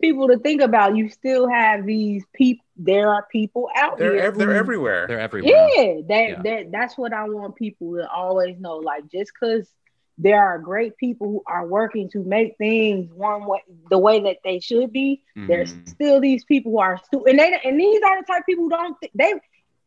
[0.00, 0.96] people to think about.
[0.96, 2.64] You still have these people.
[2.76, 4.22] There are people out they're here.
[4.24, 5.06] ev- they're everywhere.
[5.06, 5.68] They're everywhere.
[5.76, 6.42] Yeah, that Yeah.
[6.42, 8.78] that that's what I want people to always know.
[8.78, 9.72] Like just because
[10.18, 13.60] there are great people who are working to make things one way
[13.90, 15.88] the way that they should be, there's Mhm.
[15.88, 18.64] still these people who are stupid, and they and these are the type of people
[18.64, 19.34] who don't think they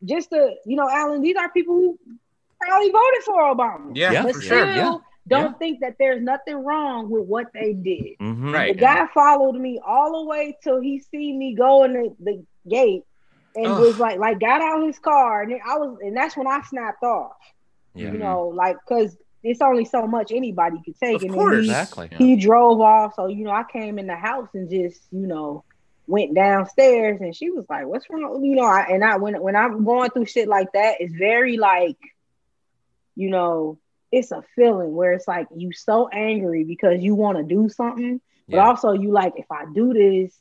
[0.04, 1.22] just to you know, Alan.
[1.22, 1.98] These are people who
[2.60, 3.92] probably voted for Obama.
[3.94, 4.74] Yeah, Yes, but for still sure.
[4.76, 4.94] yeah,
[5.26, 5.58] don't yeah.
[5.58, 8.18] think that there's nothing wrong with what they did.
[8.20, 8.52] Mhm.
[8.52, 8.74] Right.
[8.74, 12.44] The guy followed me all the way till he seen me go in the, the
[12.68, 13.04] gate
[13.54, 13.80] and Ugh.
[13.80, 17.02] was like, like got out his car, and I was, and that's when I snapped
[17.02, 17.32] off.
[17.94, 18.12] Yeah.
[18.12, 21.54] You know, like because it's only so much anybody could take, Of and course.
[21.64, 22.08] he, Exactly.
[22.12, 22.18] Yeah.
[22.18, 23.14] he drove off.
[23.14, 25.64] So you know, I came in the house and just you know
[26.06, 29.54] went downstairs, and she was like, "What's wrong?" You know, I, and I when when
[29.56, 31.96] I'm going through shit like that, it's very like,
[33.14, 33.78] you know,
[34.12, 38.20] it's a feeling where it's like you so angry because you want to do something,
[38.48, 38.66] but Yeah.
[38.66, 40.34] also you like if I do this,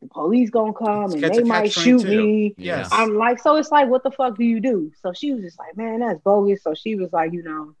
[0.00, 2.08] the police gonna come It's and they might shoot 22.
[2.22, 2.54] me.
[2.56, 2.88] Yes.
[2.92, 4.90] I'm like, so it's like, what the fuck do you do?
[5.02, 6.62] So she was just like, man, that's bogus.
[6.62, 7.74] So she was like, you know,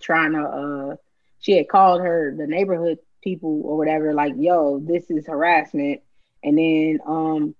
[0.00, 0.96] trying to uh
[1.40, 6.00] she had called her the neighborhood people or whatever, like, yo, this is harassment.
[6.42, 7.54] And then um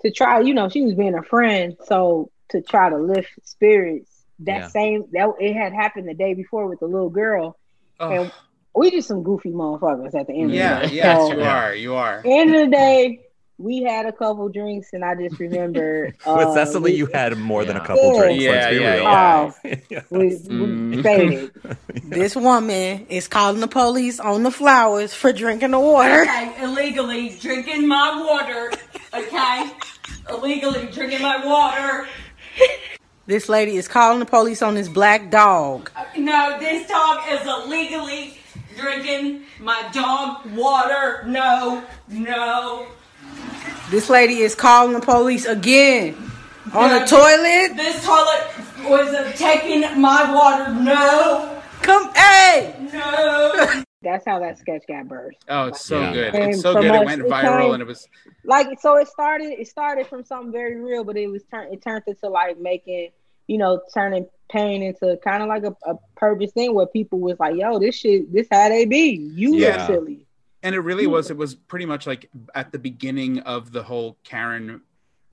[0.00, 4.10] to try, you know, she was being a friend, so to try to lift spirits,
[4.40, 4.68] that Yeah.
[4.68, 7.56] same that it had happened the day before with the little girl.
[8.00, 8.32] Oh, And
[8.74, 10.94] we just some goofy motherfuckers at the end yeah, of the day.
[10.96, 11.74] yes, So- you are.
[11.74, 12.22] You are.
[12.24, 13.20] end of the day,
[13.60, 17.36] we had a couple drinks, and I just remember uh, With Cecily, we- you had
[17.38, 18.20] more than a couple Yeah.
[18.20, 18.42] drinks.
[18.44, 19.80] Yeah, let's be yeah, real.
[19.90, 20.00] yeah.
[20.10, 21.50] we, we Mm.
[22.10, 26.22] This woman is calling the police on the flowers for drinking the water.
[26.22, 28.72] Okay, illegally drinking my water.
[29.14, 29.70] Okay,
[30.30, 32.08] illegally drinking my water.
[33.26, 35.90] This lady is calling the police on this black dog.
[36.16, 38.38] No, this dog is illegally
[38.76, 41.22] drinking my dog water.
[41.26, 42.86] No, no.
[43.90, 46.14] This lady is calling the police again
[46.72, 47.76] on No, the toilet.
[47.76, 50.72] This toilet was taking my water.
[50.74, 52.74] No, Come, hey!
[52.92, 53.82] no.
[54.02, 55.32] That's how that sketch got birthed.
[55.48, 56.12] Oh, it's so Yeah.
[56.12, 56.34] good.
[56.34, 56.94] It's so from good.
[56.94, 58.06] It us, went it viral, came- and it was
[58.44, 59.58] Like so, it started.
[59.58, 61.72] It started from something very real, but it was turned.
[61.74, 63.10] It turned into like making,
[63.46, 67.38] you know, turning pain into kind of like a, a purpose thing where people was
[67.40, 69.30] like, "Yo, this shit, this how they be.
[69.34, 69.76] You Yeah.
[69.76, 70.26] look silly."
[70.62, 71.12] And it really Hmm.
[71.12, 71.30] was.
[71.30, 74.82] It was pretty much like at the beginning of the whole Karen.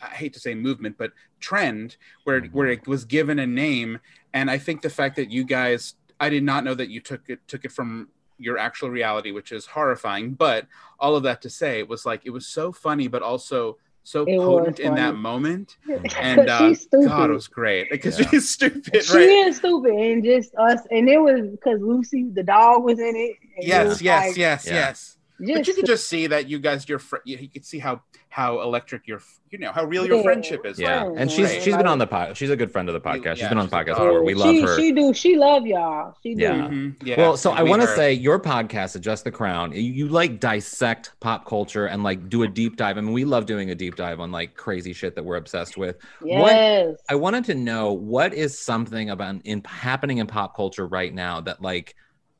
[0.01, 3.99] I hate to say movement, but trend where where it was given a name,
[4.33, 7.21] and I think the fact that you guys, I did not know that you took
[7.29, 10.33] it took it from your actual reality, which is horrifying.
[10.35, 10.67] But
[10.99, 14.23] all of that to say, it was like it was so funny, but also so
[14.27, 15.77] It potent in that moment.
[16.21, 17.07] And uh, she's stupid.
[17.09, 18.29] God, it was great because Yeah.
[18.29, 19.47] she's stupid, she right?
[19.47, 23.35] is stupid, and just us, and it was because Lucy, the dog, was in it.
[23.57, 24.73] and it Yes, was yes, like, yes, Yeah.
[24.75, 25.16] yes.
[25.39, 27.77] Just, but you could just see that you guys, your fr- you, you could see
[27.79, 29.19] how how electric your,
[29.49, 30.23] you know, how real your Yeah.
[30.23, 30.77] friendship is.
[30.79, 31.61] Yeah, Friends, and she's right.
[31.63, 32.35] she's been on the pod.
[32.37, 33.37] She's a good friend of the podcast.
[33.37, 34.07] She's been on the podcast dog.
[34.07, 34.23] before.
[34.23, 34.77] We love she, her.
[34.79, 35.13] She do.
[35.13, 36.15] She love y'all.
[36.23, 36.41] She do.
[36.41, 36.53] Yeah.
[36.67, 37.17] Mhm, yeah.
[37.19, 40.39] well, so I we want to say your podcast, Adjust the Crown, you, you like
[40.39, 42.97] dissect pop culture and like do a deep dive.
[42.97, 45.77] I mean, we love doing a deep dive on like crazy shit that we're obsessed
[45.77, 45.97] with.
[46.21, 46.95] What- Yes.
[47.09, 51.41] I wanted to know what is something about in happening in pop culture right now
[51.41, 51.95] that like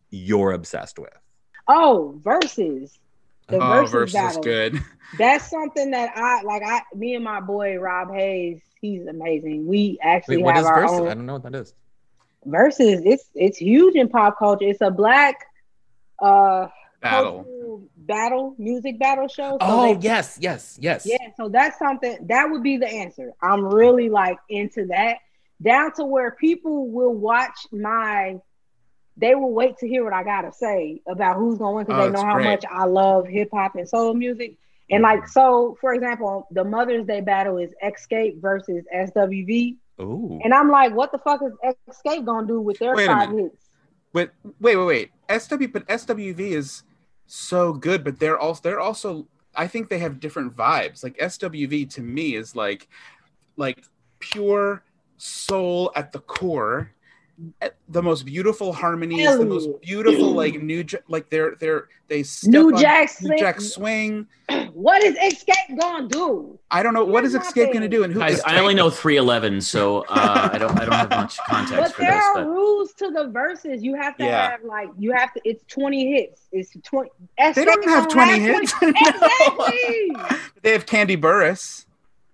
[0.10, 1.14] you're obsessed with.
[1.68, 2.98] Oh, versus.
[3.48, 4.42] The oh, versus, versus is battle.
[4.44, 4.82] good.
[5.18, 6.62] That's something that I like.
[6.66, 9.66] I, me and my boy Rob Hayes, he's amazing.
[9.66, 11.00] We actually Wait, what have is our versus?
[11.00, 11.74] own I don't know what that is.
[12.46, 13.02] versus.
[13.06, 14.66] It's it's huge in pop culture.
[14.66, 15.46] It's a black
[16.20, 16.68] uh
[17.00, 17.84] Battle.
[17.96, 19.52] battle music battle show.
[19.52, 21.06] So Oh they- yes, yes, yes.
[21.06, 23.32] Yeah, so that's something that would be the answer.
[23.42, 25.18] I'm really like into that
[25.62, 28.38] down to where people will watch my
[29.18, 32.12] they will wait to hear what I gotta say about who's gonna because Oh, they
[32.12, 32.46] know how great.
[32.46, 34.58] much I love hip hop and soul music.
[34.90, 35.30] And like mm.
[35.30, 40.40] so, for example, the Mother's Day battle is Xscape versus SWV, Ooh.
[40.44, 41.54] and I'm like, what the fuck is
[41.90, 43.68] Xscape gonna do with their Wait five hits?
[44.14, 44.30] Wait,
[44.62, 45.12] wait, wait, wait.
[45.40, 46.84] SW, but SWV is
[47.26, 49.28] so good, but they're also they're also.
[49.56, 51.04] I think they have different vibes.
[51.04, 52.88] Like SWV to me is like,
[53.56, 53.84] like
[54.20, 54.84] pure
[55.18, 56.92] soul at the core,
[57.90, 62.52] the most beautiful harmonies, Hell the most beautiful like new like they're they're they step
[62.52, 63.38] New on Jack New Swing.
[63.40, 64.28] Jack swing.
[64.74, 66.58] What is Xscape gonna do?
[66.72, 68.90] I don't know what Here's Xscape going to do and who Guys, I only know
[68.92, 72.24] 311, so uh, I don't I don't have much context But for there this.
[72.24, 73.84] are But rules to the verses.
[73.84, 74.52] You have to Yeah.
[74.52, 75.42] have like you have to.
[75.44, 76.44] It's twenty hits.
[76.52, 77.10] It's twenty.
[77.38, 78.74] They don't have 20 hits.
[78.82, 78.90] No.
[78.90, 80.16] Exactly.
[80.62, 81.86] They have Kandi Burruss.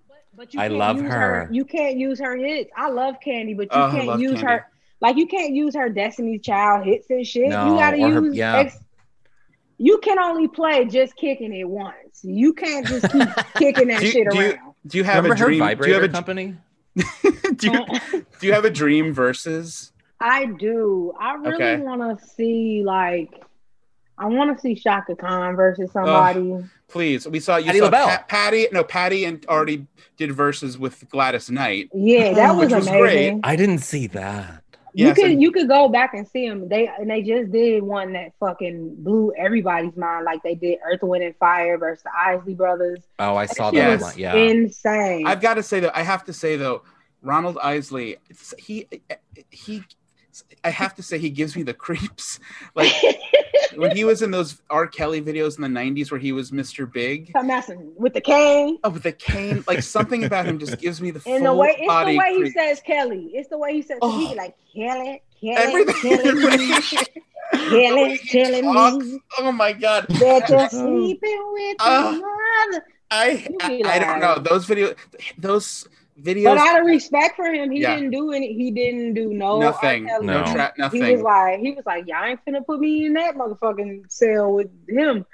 [0.08, 1.48] But, but you I can't love use her.
[1.52, 2.70] You can't use her hits.
[2.76, 4.48] I love Kandi, but you Oh, can't use Kandi.
[4.48, 4.68] her.
[5.04, 7.50] Like you can't use her Destiny's Child hits and shit.
[7.50, 8.36] No, you gotta or her- use.
[8.36, 8.58] yeah.
[8.60, 8.80] Ex-
[9.78, 12.22] you can only play just kicking it once.
[12.24, 13.28] You can't just keep
[13.58, 14.74] kicking that Do shit do you- around.
[14.88, 15.78] Do you have Remember a her dream?
[15.78, 16.56] Do you have a, company?
[16.96, 18.22] do you, oh.
[18.40, 19.92] do you have a dream versus?
[20.20, 21.14] I do.
[21.20, 21.78] I really Okay.
[21.78, 23.30] want to see like.
[24.18, 26.64] I want to see Chaka Khan versus somebody.
[26.88, 28.68] Please, we saw you Patti saw Pat, Patti.
[28.72, 29.88] No, Patti and already
[30.18, 31.90] did verses with Gladys Knight.
[31.94, 33.02] Yeah, that was, Which was amazing.
[33.02, 33.40] great.
[33.44, 34.63] I didn't see that.
[34.96, 36.70] You could and- you could go back and see them.
[36.70, 41.02] They and they just did one that fucking blew everybody's mind, like they did Earth,
[41.02, 43.00] Wind, and Fire versus the Isley Brothers.
[43.20, 44.18] Oh, I saw That shit that one.
[44.18, 44.36] Yeah.
[44.36, 45.26] insane.
[45.26, 46.84] I've got to say though, I have to say though,
[47.22, 48.18] Ronald Isley,
[48.60, 48.88] he
[49.50, 49.84] he,
[50.64, 52.40] I have to say he gives me the creeps.
[52.76, 52.92] Like
[53.76, 54.88] when he was in those R.
[54.88, 56.92] Kelly videos in the '90s where he was Mr.
[56.92, 57.32] Big.
[57.34, 58.78] Come messing with the cane.
[58.84, 61.54] Oh, with the cane, like something about him just gives me the full And the
[61.54, 63.32] way it's the way he says Kelly.
[63.34, 64.18] It's the way he says Oh.
[64.28, 66.18] he like Kelly, Kelly, Everything.
[66.42, 66.78] Kelly,
[67.54, 69.20] Kelly, Kelly, me.
[69.40, 70.06] Oh my god.
[70.10, 72.86] that you're sleeping with Uh, mother.
[73.12, 74.96] I, I I don't know those videos.
[75.38, 75.88] Those
[76.22, 76.44] videos.
[76.46, 77.96] But out of respect for him, he Yeah.
[77.96, 78.54] didn't do any.
[78.54, 80.06] He didn't do no nothing.
[80.06, 80.44] No, No.
[80.46, 84.12] tra- He was like, he was like, y'all ain't finna put me in that motherfucking
[84.12, 85.26] cell with him.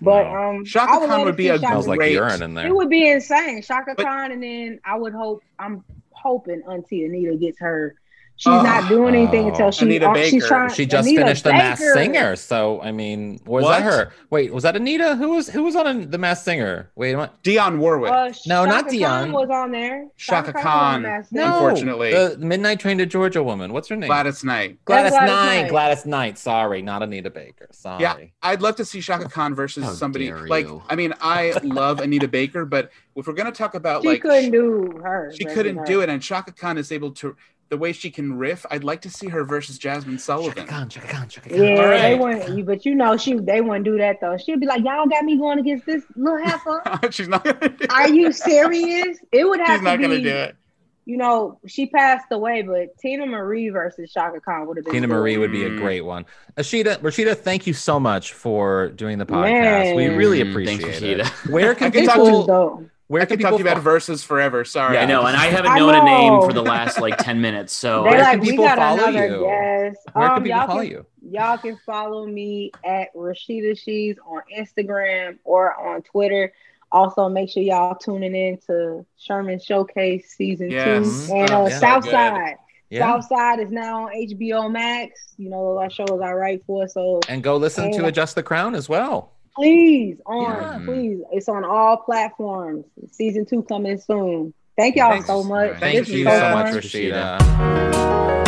[0.00, 0.36] But No.
[0.50, 2.66] um, Chaka I would Khan would be a Chaka- Smells like urine in there.
[2.68, 5.42] It would be insane, Chaka But- Khan, and then I would hope.
[5.58, 5.82] I'm
[6.12, 7.96] hoping Auntie Anita gets her.
[8.38, 8.62] She's Oh.
[8.62, 9.48] not doing anything Oh.
[9.48, 9.84] until she.
[9.84, 10.70] Anita uh, she's trying.
[10.72, 13.80] She just Anita finished the Masked Singer, so I mean, was What?
[13.80, 14.12] that her?
[14.30, 15.16] Wait, was that Anita?
[15.16, 16.88] Who was who was on a, the Masked Singer?
[16.94, 17.42] Wait, what?
[17.42, 18.12] Dionne Warwick.
[18.12, 19.02] Uh, No, not Dionne.
[19.24, 20.06] Khan was on there.
[20.16, 20.94] Chaka was Khan.
[20.94, 21.46] on that No.
[21.46, 22.12] Unfortunately.
[22.12, 23.72] the Midnight Train to Georgia woman.
[23.72, 24.06] What's her name?
[24.06, 24.78] Gladys Knight.
[24.84, 25.62] Gladys, Gladys Knight.
[25.62, 25.70] Knight.
[25.70, 26.38] Gladys Knight.
[26.38, 27.66] Sorry, not Anita Baker.
[27.72, 28.02] Sorry.
[28.02, 30.68] Yeah, I'd love to see Chaka Khan versus How somebody like.
[30.88, 34.52] I mean, I love Anita Baker, but if we're gonna talk about She like, couldn't
[34.52, 35.32] do her.
[35.36, 35.84] she couldn't her.
[35.84, 37.34] do it, and Chaka Khan is able to.
[37.70, 40.66] The way she can riff, I'd like to see her versus Jazmine Chaka Sullivan.
[40.66, 41.58] Khan, Chaka Khan, Chaka Khan.
[41.58, 42.18] Yeah, All they right.
[42.18, 42.66] wouldn't.
[42.66, 44.38] But you know, she they wouldn't do that though.
[44.38, 47.86] She'd be like, "Y'all got me going against this little heifer." She's not gonna do
[47.90, 49.18] Are you serious?
[49.32, 50.02] It would have She's to not be.
[50.04, 50.56] gonna do it.
[51.04, 54.94] You know, she passed away, but Teena Marie versus Chaka Khan would have been.
[54.94, 55.16] Teena cool.
[55.18, 55.78] Marie would be a Mm.
[55.78, 56.26] great one.
[56.58, 59.94] Ashita, Rashida, thank you so much for doing the podcast.
[59.94, 60.16] we Man.
[60.18, 61.18] really Mm, appreciate thanks, it.
[61.20, 61.50] Rashida.
[61.50, 62.90] Where I can can This talk was people?
[63.08, 63.14] Dope.
[63.14, 63.66] Where I can could talk to people?
[63.66, 64.64] you about fo- verses forever.
[64.64, 67.16] Sorry, Yeah, I know, and I haven't I known a name for the last like
[67.18, 67.72] ten minutes.
[67.72, 69.44] So They Where like can we people got follow another you?
[69.44, 70.06] guest.
[70.12, 71.06] Where um, can people y'all follow can, you?
[71.30, 76.52] Y'all can follow me at Rashida Sheedz on Instagram or on Twitter.
[76.92, 81.26] Also, make sure y'all tuning in to Sherman Showcase season Yes.
[81.28, 81.78] two and Oh, uh, yeah.
[81.78, 82.56] Southside.
[82.90, 83.00] Yeah.
[83.00, 85.34] Southside is now on HBO Max.
[85.36, 86.94] You know that show is all right for us.
[86.94, 89.32] So And go listen to Adjust the Crown as well.
[89.58, 90.78] Please, on Yeah.
[90.84, 92.84] please, it's on all platforms.
[93.10, 94.54] Season two coming soon.
[94.76, 95.26] Thank y'all Thanks.
[95.26, 95.76] so much.
[95.80, 96.52] Thank This you so so fun.
[96.74, 97.38] much, Rashida.
[97.38, 98.38] Rashida.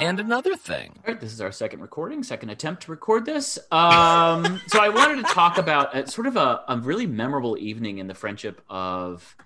[0.00, 0.92] And another thing.
[1.06, 3.58] All right, this is our second recording, second attempt to record this.
[3.70, 7.98] Um, so I wanted to talk about uh, sort of a, a really memorable evening
[7.98, 9.36] in the friendship of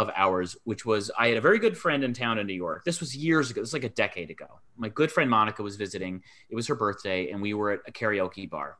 [0.00, 2.84] of ours, which was I had a very good friend in town in New York.
[2.84, 3.60] This was years ago.
[3.60, 4.60] This was like a decade ago.
[4.78, 6.22] My good friend Monica was visiting.
[6.48, 8.78] It was her birthday, and we were at a karaoke bar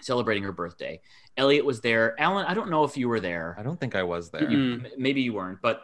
[0.00, 1.02] celebrating her birthday.
[1.36, 2.18] Elliott was there.
[2.18, 3.56] Alan, I don't know if you were there.
[3.58, 4.48] I don't think I was there.
[4.96, 5.82] Maybe you weren't, but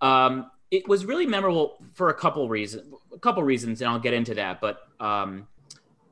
[0.00, 2.94] um, it was really memorable for a couple reasons.
[3.12, 4.60] A couple reasons, and I'll get into that.
[4.60, 5.48] But um,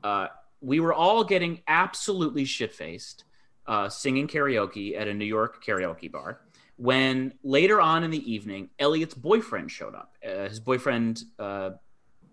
[0.02, 0.26] uh,
[0.60, 3.24] we were all getting absolutely shit faced,
[3.68, 6.40] uh, singing karaoke at a New York karaoke bar.
[6.82, 10.16] When later on in the evening, Elliott's boyfriend showed up.
[10.26, 11.70] Uh, his boyfriend, uh,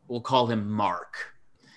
[0.07, 1.13] we'll call him Mark.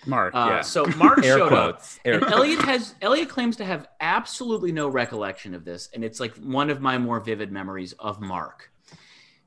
[0.06, 0.34] Mark.
[0.34, 0.60] Uh, yeah.
[0.62, 1.82] So Mark showed up.
[2.02, 2.34] Air And quotes.
[2.34, 6.70] Elliott has Elliott claims to have absolutely no recollection of this, and it's like one
[6.70, 8.70] of my more vivid memories of Mark.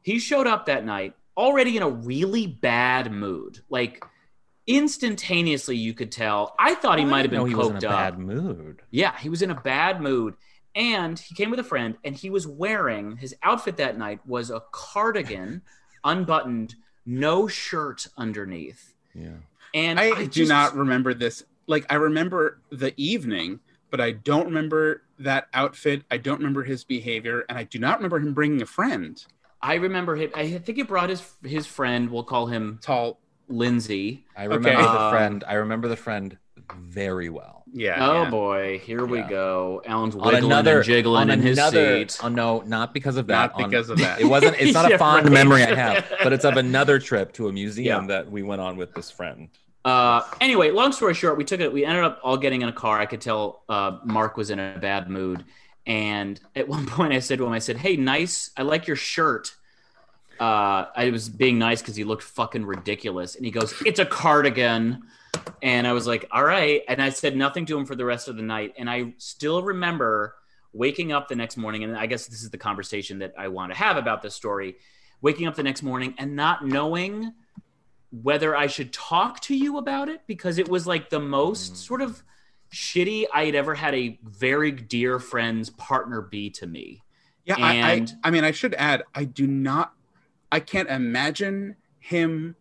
[0.04, 3.62] He showed up that night already in a really bad mood.
[3.70, 4.06] Like
[4.68, 6.54] instantaneously, you could tell.
[6.60, 7.96] I thought he might have been know he was in coked a up.
[8.14, 8.82] bad mood.
[8.92, 10.36] Yeah, he was in a bad mood.
[10.76, 14.50] And he came with a friend, and he was wearing his outfit that night was
[14.52, 15.62] a cardigan,
[16.04, 18.94] unbuttoned, no shirt underneath.
[19.14, 19.38] Yeah.
[19.74, 21.44] And I, I, do just- not remember this.
[21.68, 23.60] Like I remember the evening,
[23.90, 26.04] but I don't remember that outfit.
[26.12, 29.24] I don't remember his behavior, and I do not remember him bringing a friend.
[29.62, 30.30] I remember him.
[30.36, 32.12] I think he brought his his friend.
[32.12, 33.20] We'll call him Tall.
[33.48, 34.26] Lindsay.
[34.36, 34.82] I remember Okay.
[34.82, 35.44] the Um, friend.
[35.48, 36.38] I remember the friend
[36.80, 37.64] very well.
[37.78, 37.98] Yeah.
[38.10, 38.30] oh yeah.
[38.30, 39.82] boy, here we go.
[39.86, 42.18] Alan's On wiggling another, and jiggling on in his another, seat.
[42.24, 43.52] Oh no, not because of that.
[43.52, 44.22] Not on- because of that.
[44.22, 44.56] It wasn't.
[44.58, 45.34] It's not Yeah, a fond right.
[45.34, 48.78] memory I have, but it's of another trip to a museum that we went on
[48.78, 49.50] with this friend.
[49.84, 51.72] Uh, anyway, long story short, we took it.
[51.72, 52.98] We ended up all getting in a car.
[52.98, 55.44] I could tell uh, Mark was in a bad mood,
[55.86, 58.52] and at one point I said to him, "I said, hey, nice.
[58.56, 59.54] I like your shirt."
[60.40, 64.06] Uh, I was being nice because he looked fucking ridiculous, and he goes, "It's a
[64.06, 65.04] cardigan."
[65.62, 68.28] And I was like, "All right." And I said nothing to him for the rest
[68.28, 68.74] of the night.
[68.78, 70.36] And I still remember
[70.74, 73.72] waking up the next morning, and I guess this is the conversation that I want
[73.72, 74.76] to have about this story.
[75.22, 77.34] Waking up the next morning and not knowing
[78.22, 81.76] whether I should talk to you about it because it was like the most mm-hmm.
[81.78, 82.24] sort of
[82.72, 87.04] shitty I had ever had a very dear friend's partner be to me.
[87.46, 89.94] Yeah, I, I, And- I mean, I should add, I do not,
[90.52, 92.56] I can't imagine him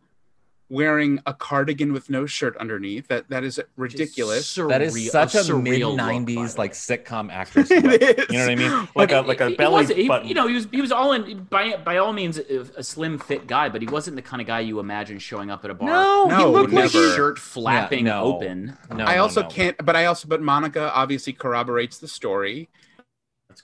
[0.71, 3.07] wearing a cardigan with no shirt underneath.
[3.09, 4.55] That that is ridiculous.
[4.55, 7.71] That is such a surreal mid '90s like sitcom actress.
[7.71, 7.83] Look.
[8.31, 8.89] You know what I mean?
[8.95, 10.29] Like a like a He belly wasn't- he- button.
[10.29, 13.19] You know, he was he was all in by by all means a, a slim
[13.19, 15.75] fit guy, but he wasn't the kind of guy you imagine showing up at a
[15.75, 15.89] bar.
[15.89, 18.25] no, he looked like shirt flapping no.
[18.25, 18.77] open.
[18.93, 19.49] No, I also no.
[19.49, 22.69] can't, but I also, but Monica obviously corroborates the story,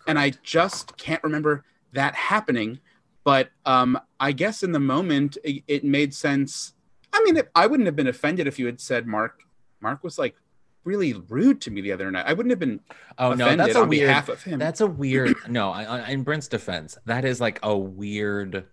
[0.07, 2.81] and I just can't remember that happening.
[3.25, 6.75] But um, I guess in the moment, it, it made sense.
[7.13, 9.43] I mean, I wouldn't have been offended if you had said Mark.
[9.81, 10.37] Mark was like
[10.85, 12.25] really rude to me the other night.
[12.27, 12.81] I wouldn't have been
[13.19, 14.09] Oh no, that's a on weird.
[14.09, 14.59] behalf of him.
[14.59, 15.35] That's a weird.
[15.49, 18.67] No, I, I, in Brent's defense, that is like a weird.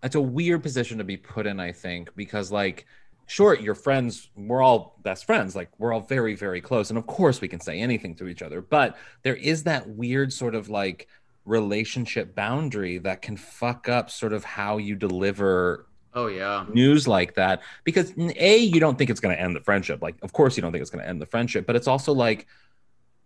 [0.00, 1.58] That's a weird position to be put in.
[1.60, 2.86] I think because like,
[3.26, 4.30] sure, your friends.
[4.36, 5.56] We're all best friends.
[5.56, 8.42] Like we're all very very close, and of course we can say anything to each
[8.42, 8.60] other.
[8.60, 11.08] But there is that weird sort of like
[11.44, 16.64] relationship boundary that can fuck up sort of how you deliver Oh yeah.
[16.72, 20.00] news like that because a you don't think it's going to end the friendship.
[20.02, 22.12] Like of course you don't think it's going to end the friendship but it's also
[22.12, 22.46] like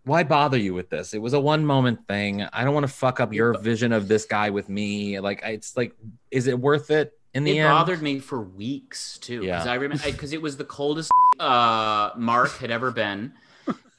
[0.05, 1.13] why bother you with this?
[1.13, 2.41] It was a one moment thing.
[2.53, 5.19] I don't want to fuck up your vision of this guy with me.
[5.19, 5.93] Like it's like
[6.31, 7.69] is it worth it in the it end?
[7.69, 9.57] bothered me for weeks too Yeah.
[9.57, 13.33] because i remember because it was the coldest uh mark had ever been.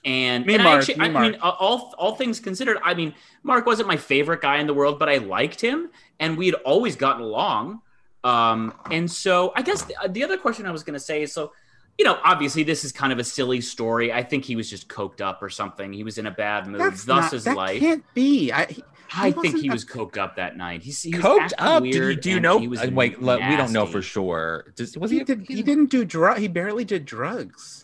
[0.02, 1.32] And, Me, and Mark, I, actually, me, I Mark.
[1.32, 4.98] mean all all things considered i mean mark wasn't my favorite guy in the world
[4.98, 7.82] but i liked him and we had always gotten along
[8.24, 11.32] um and so i guess the, the other question i was going to say is
[11.32, 11.52] so
[11.98, 14.10] you know obviously this is kind of a silly story.
[14.12, 15.92] I think he was just coked up or something.
[15.92, 17.78] He was in a bad mood That's thus not, his that life.
[17.80, 18.50] can't be.
[18.52, 20.82] I, he- i he think he a- was coked up that night.
[20.82, 21.82] He's he coked acting up?
[21.82, 24.72] Did you, do you know he was uh, wait le- we don't know for sure.
[24.76, 26.38] Does, was he, he, did, he didn't do drug.
[26.38, 27.79] He barely did drugs.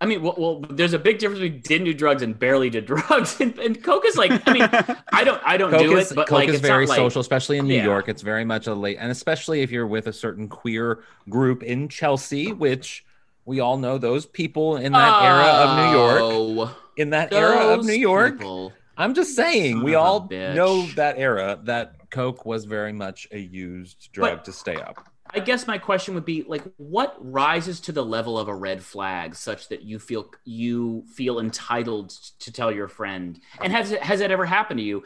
[0.00, 2.84] I mean, well, well, there's a big difference between didn't do drugs and barely did
[2.92, 3.40] drugs.
[3.40, 4.68] And, and coke is like, I mean,
[5.12, 6.90] I don't, I don't Coke do is, it, but Coke like, is it's very not
[6.90, 7.84] like, social, especially in New Yeah.
[7.84, 8.08] York.
[8.08, 11.88] It's very much a late, and especially if you're with a certain queer group in
[11.88, 13.04] Chelsea, which
[13.46, 16.20] we all know those people in that era of New York.
[16.22, 18.72] Oh, In that era of New York, people.
[18.98, 23.38] I'm just saying, Son we all know that era that Coke was very much a
[23.38, 25.08] used drug But- to stay up.
[25.34, 28.82] I guess my question would be like, what rises to the level of a red
[28.82, 32.10] flag such that you feel you feel entitled
[32.40, 33.40] to tell your friend?
[33.60, 35.02] And has it, has that ever happened to you?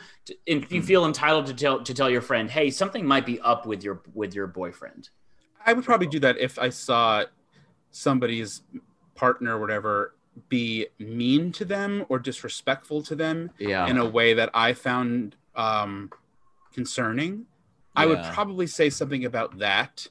[0.47, 3.67] If you feel entitled to tell to tell your friend, hey, something might be up
[3.67, 5.11] with your with your boyfriend.
[5.65, 7.25] I would probably do that if I saw
[7.91, 8.63] somebody's
[9.15, 10.15] partner or whatever
[10.49, 13.87] be mean to them or disrespectful to them Yeah.
[13.89, 16.11] in a way that I found um,
[16.73, 17.47] concerning.
[17.97, 20.07] I would probably say something about that.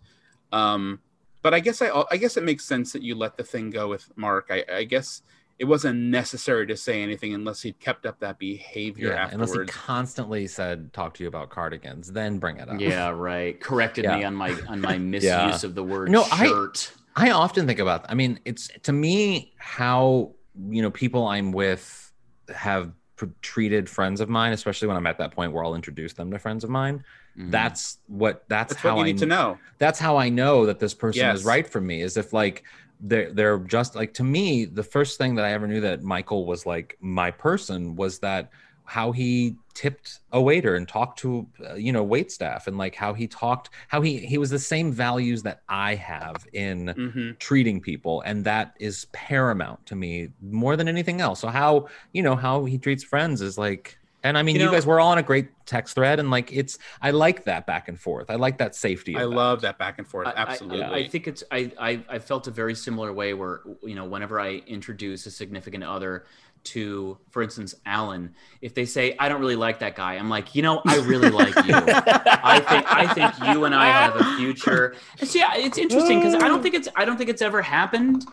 [0.52, 1.00] Um,
[1.42, 3.88] but I guess I I guess it makes sense that you let the thing go
[3.88, 4.48] with Mark.
[4.50, 5.22] I, I guess
[5.58, 9.54] it wasn't necessary to say anything unless he'd kept up that behavior Yeah, unless he
[9.60, 9.72] afterwards.
[9.72, 12.80] constantly said, "Talk to you about cardigans," then bring it up.
[12.80, 13.60] Yeah, right.
[13.60, 14.18] Corrected Yeah.
[14.18, 15.56] me on my on my misuse Yeah.
[15.64, 16.92] of the word No, I- shirt.
[17.16, 18.06] I often think about.
[18.10, 20.34] I mean, it's to me how
[20.70, 22.12] you know people I'm with
[22.54, 22.94] have pr-
[23.42, 26.40] treated friends of mine, especially when I'm at that point where I'll introduce them to
[26.40, 27.04] friends of mine.
[27.38, 27.52] Mhm.
[27.52, 28.44] That's what.
[28.48, 29.58] That's, That's how what you I need to know.
[29.78, 31.40] That's how I know that this person Yes.
[31.40, 32.02] is right for me.
[32.02, 32.64] Is if like
[33.02, 34.66] they're they're just like to me.
[34.66, 38.50] The first thing that I ever knew that Michael was like my person was that
[38.90, 42.96] how he tipped a waiter and talked to uh, you know wait staff and like
[42.96, 47.32] how he talked how he he was the same values that I have in hmm
[47.40, 48.22] treating people.
[48.22, 51.40] And that is paramount to me more than anything else.
[51.40, 54.66] So how you know how he treats friends is like and i mean You you,
[54.68, 57.66] know- guys were all on a great text thread and like it's i like that
[57.68, 58.30] back and forth.
[58.30, 60.28] I like that safety I of love that back and forth.
[60.28, 60.84] I- I- Absolutely.
[61.06, 64.38] I, think it's I, I I felt a very similar way where you know whenever
[64.40, 66.26] I introduce a significant other
[66.66, 70.56] to, for instance, Alan, if they say I don't really like that guy, I'm like,
[70.56, 71.74] you know, I really like you.
[71.76, 74.96] I think I think you and I have a future.
[75.20, 78.26] And see, it's interesting because I don't think it's I don't think it's ever happened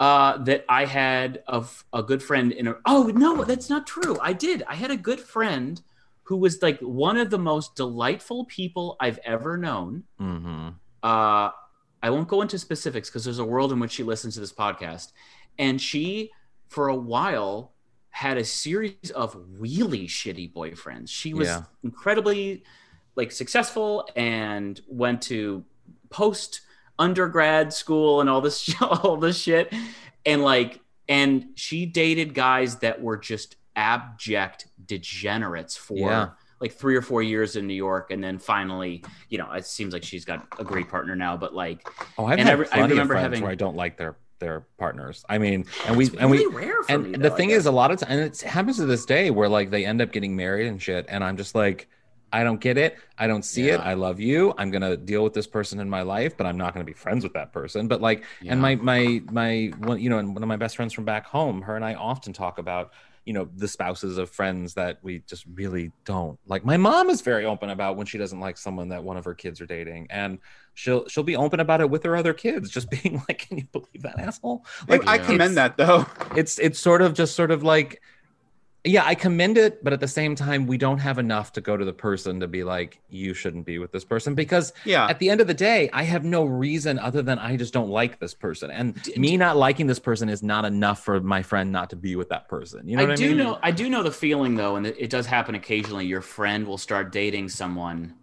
[0.00, 2.76] uh, that I had of a good friend in a.
[2.86, 4.16] Oh no, that's not true.
[4.22, 4.62] I did.
[4.68, 5.80] I had a good friend
[6.24, 10.04] who was like one of the most delightful people I've ever known.
[10.18, 10.68] hmm
[11.02, 11.50] Uh,
[12.00, 14.52] I won't go into specifics because there's a world in which she listens to this
[14.52, 15.12] podcast,
[15.58, 16.30] and she,
[16.68, 17.72] for a while,
[18.10, 21.08] had a series of really shitty boyfriends.
[21.08, 21.62] She was Yeah.
[21.84, 22.64] incredibly
[23.16, 25.64] like successful and went to
[26.10, 26.60] post
[26.98, 29.72] undergrad school and all this all this shit
[30.26, 36.28] and like and she dated guys that were just abject degenerates for Yeah.
[36.60, 39.92] like three or four years in New York, and then finally, you know, it seems
[39.94, 41.36] like she's got a great partner now.
[41.36, 41.88] But like,
[42.18, 45.24] oh i've had I remember of friends having- where i don't like their their partners.
[45.28, 47.12] I mean and we it's and really we rare for and me.
[47.12, 49.48] the though, thing is a lot of times and it happens to this day where
[49.48, 51.88] like they end up getting married and shit and i'm just like
[52.32, 52.98] i don't get it.
[53.16, 53.80] I don't see it.
[53.80, 54.52] I love you.
[54.58, 57.24] I'm gonna deal with this person in my life but i'm not gonna be friends
[57.24, 57.88] with that person.
[57.88, 58.52] But like Yeah.
[58.52, 61.24] and my my my one you know and one of my best friends from back
[61.26, 62.92] home her and i often talk about
[63.28, 67.20] you know the spouses of friends that we just really don't like my mom is
[67.20, 70.06] very open about when she doesn't like someone that one of her kids are dating
[70.08, 70.38] and
[70.72, 73.64] she'll she'll be open about it with her other kids just being like can you
[73.70, 76.06] believe that asshole like I commend that though.
[76.34, 78.00] it's it's sort of just sort of like
[78.84, 81.76] yeah i commend it but at the same time we don't have enough to go
[81.76, 85.06] to the person to be like you shouldn't be with this person because Yeah.
[85.08, 87.90] at the end of the day i have no reason other than i just don't
[87.90, 91.42] like this person and D- me not liking this person is not enough for my
[91.42, 93.58] friend not to be with that person you know I what i do mean know
[93.62, 96.06] I do know the feeling though, and it it does happen occasionally.
[96.06, 98.14] Your friend will start dating someone,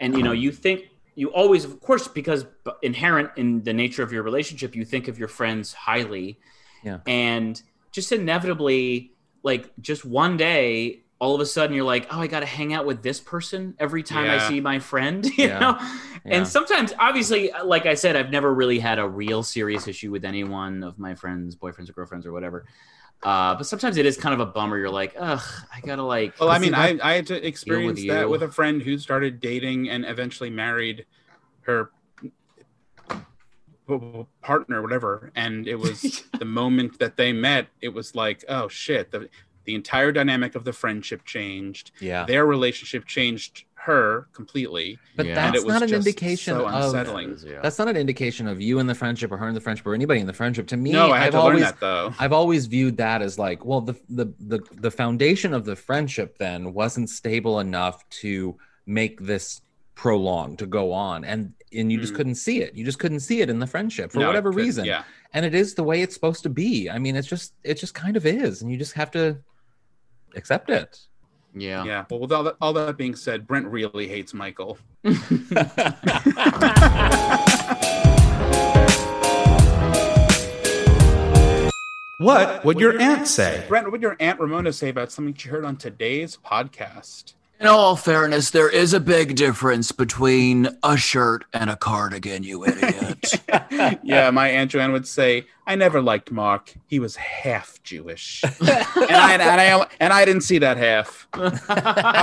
[0.00, 0.40] and you know uh-huh.
[0.40, 0.82] you think
[1.14, 2.46] you always, of course, because
[2.82, 6.38] inherent in the nature of your relationship, you think of your friends highly,
[6.84, 6.98] Yeah.
[7.06, 9.12] and just inevitably,
[9.46, 11.02] like just one day.
[11.18, 13.74] All of a sudden, you're like, "Oh, I got to hang out with this person
[13.78, 15.58] every time I see my friend," you Yeah.
[15.58, 15.76] know.
[15.80, 16.36] Yeah.
[16.36, 20.26] And sometimes, obviously, like I said, I've never really had a real serious issue with
[20.26, 22.66] any one of my friends, boyfriends or girlfriends or whatever.
[23.22, 24.76] Uh, but sometimes it is kind of a bummer.
[24.76, 25.40] You're like, ugh,
[25.74, 26.38] I gotta like.
[26.38, 28.28] Well, I mean, I, I had to experience that you.
[28.28, 31.06] with a friend who started dating and eventually married
[31.62, 31.92] her
[34.42, 35.30] partner, whatever.
[35.34, 39.28] And it was the moment that they met, it was like, oh shit, the
[39.64, 41.90] the entire dynamic of the friendship changed.
[42.00, 44.98] yeah Their relationship changed her completely.
[45.16, 45.34] but Yeah.
[45.34, 47.36] That's it was not an indication so of unsettling.
[47.44, 47.60] Yeah.
[47.62, 49.94] that's not an indication of you in the friendship or her in the friendship or
[49.94, 52.14] anybody in the friendship to me no, I had I've to always learn that though.
[52.18, 56.38] I've always viewed that as like, well, the, the the the foundation of the friendship
[56.38, 58.56] then wasn't stable enough to
[58.86, 59.60] make this
[59.94, 62.16] prolong to go on, and and you just Mm.
[62.16, 62.74] couldn't see it.
[62.74, 64.84] You just couldn't see it in the friendship for No, whatever reason.
[64.84, 65.04] Yeah.
[65.32, 66.88] And it is the way it's supposed to be.
[66.90, 69.38] I mean, it's just it just kind of is, and you just have to
[70.34, 70.98] accept it.
[71.54, 71.84] yeah.
[71.84, 72.04] Yeah.
[72.10, 74.78] Well, with all that, all that being said, Brent really hates Michael.
[82.18, 83.62] What would your aunt say?
[83.68, 87.34] Brent, what would your Aunt Ramona say about something she heard on today's podcast?
[87.58, 92.64] In all fairness, there is a big difference between a shirt and a cardigan, you
[92.66, 93.32] idiot.
[94.02, 96.74] yeah, my Aunt Joanne would say, I never liked Mark.
[96.86, 98.44] He was half Jewish.
[98.60, 101.26] and, I, and, I, and I didn't see that half.
[101.34, 101.48] How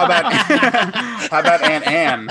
[0.05, 2.29] about, how about Aunt Anne?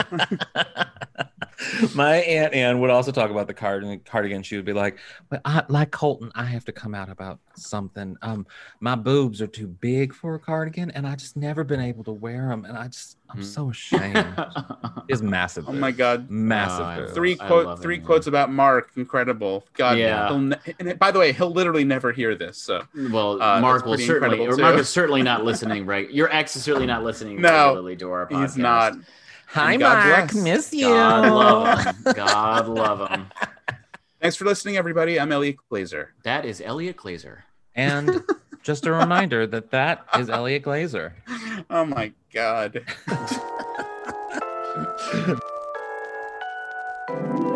[1.95, 4.01] My aunt Anne would also talk about the cardigan.
[4.01, 4.43] Cardigan.
[4.43, 4.99] She would be like,
[5.29, 8.17] "But I, like Colton, I have to come out about something.
[8.23, 8.47] Um,
[8.81, 12.13] my boobs are too big for a cardigan, and I just never been able to
[12.13, 13.43] wear them, and I just I'm Hmm.
[13.43, 14.25] so ashamed.
[15.09, 15.69] It's massive.
[15.69, 16.31] Oh my God.
[16.31, 16.81] massive.
[16.81, 17.11] Oh, I boob.
[17.15, 18.05] Three quote, three it.
[18.05, 18.91] quotes about Mark.
[18.97, 19.65] Incredible.
[19.75, 20.29] God, Yeah.
[20.29, 22.57] he'll ne- and by the way, he'll literally never hear this.
[22.57, 25.85] So Well, Uh, Mark will certainly, or Mark is certainly not listening.
[25.87, 28.41] Right, your ex is certainly not listening No, regularly to our podcast.
[28.43, 28.93] he's not.
[29.49, 30.31] Hi, God Mark.
[30.33, 30.43] bless.
[30.45, 30.87] Miss you.
[30.89, 31.97] God love him.
[32.15, 33.27] God love him.
[34.21, 35.19] Thanks for listening, everybody.
[35.21, 36.09] I'm Elliott Glazer.
[36.23, 37.39] That is Elliott Glazer.
[37.75, 38.23] And
[38.63, 41.13] just a reminder that that is Elliott Glazer.
[41.71, 42.85] Oh my God.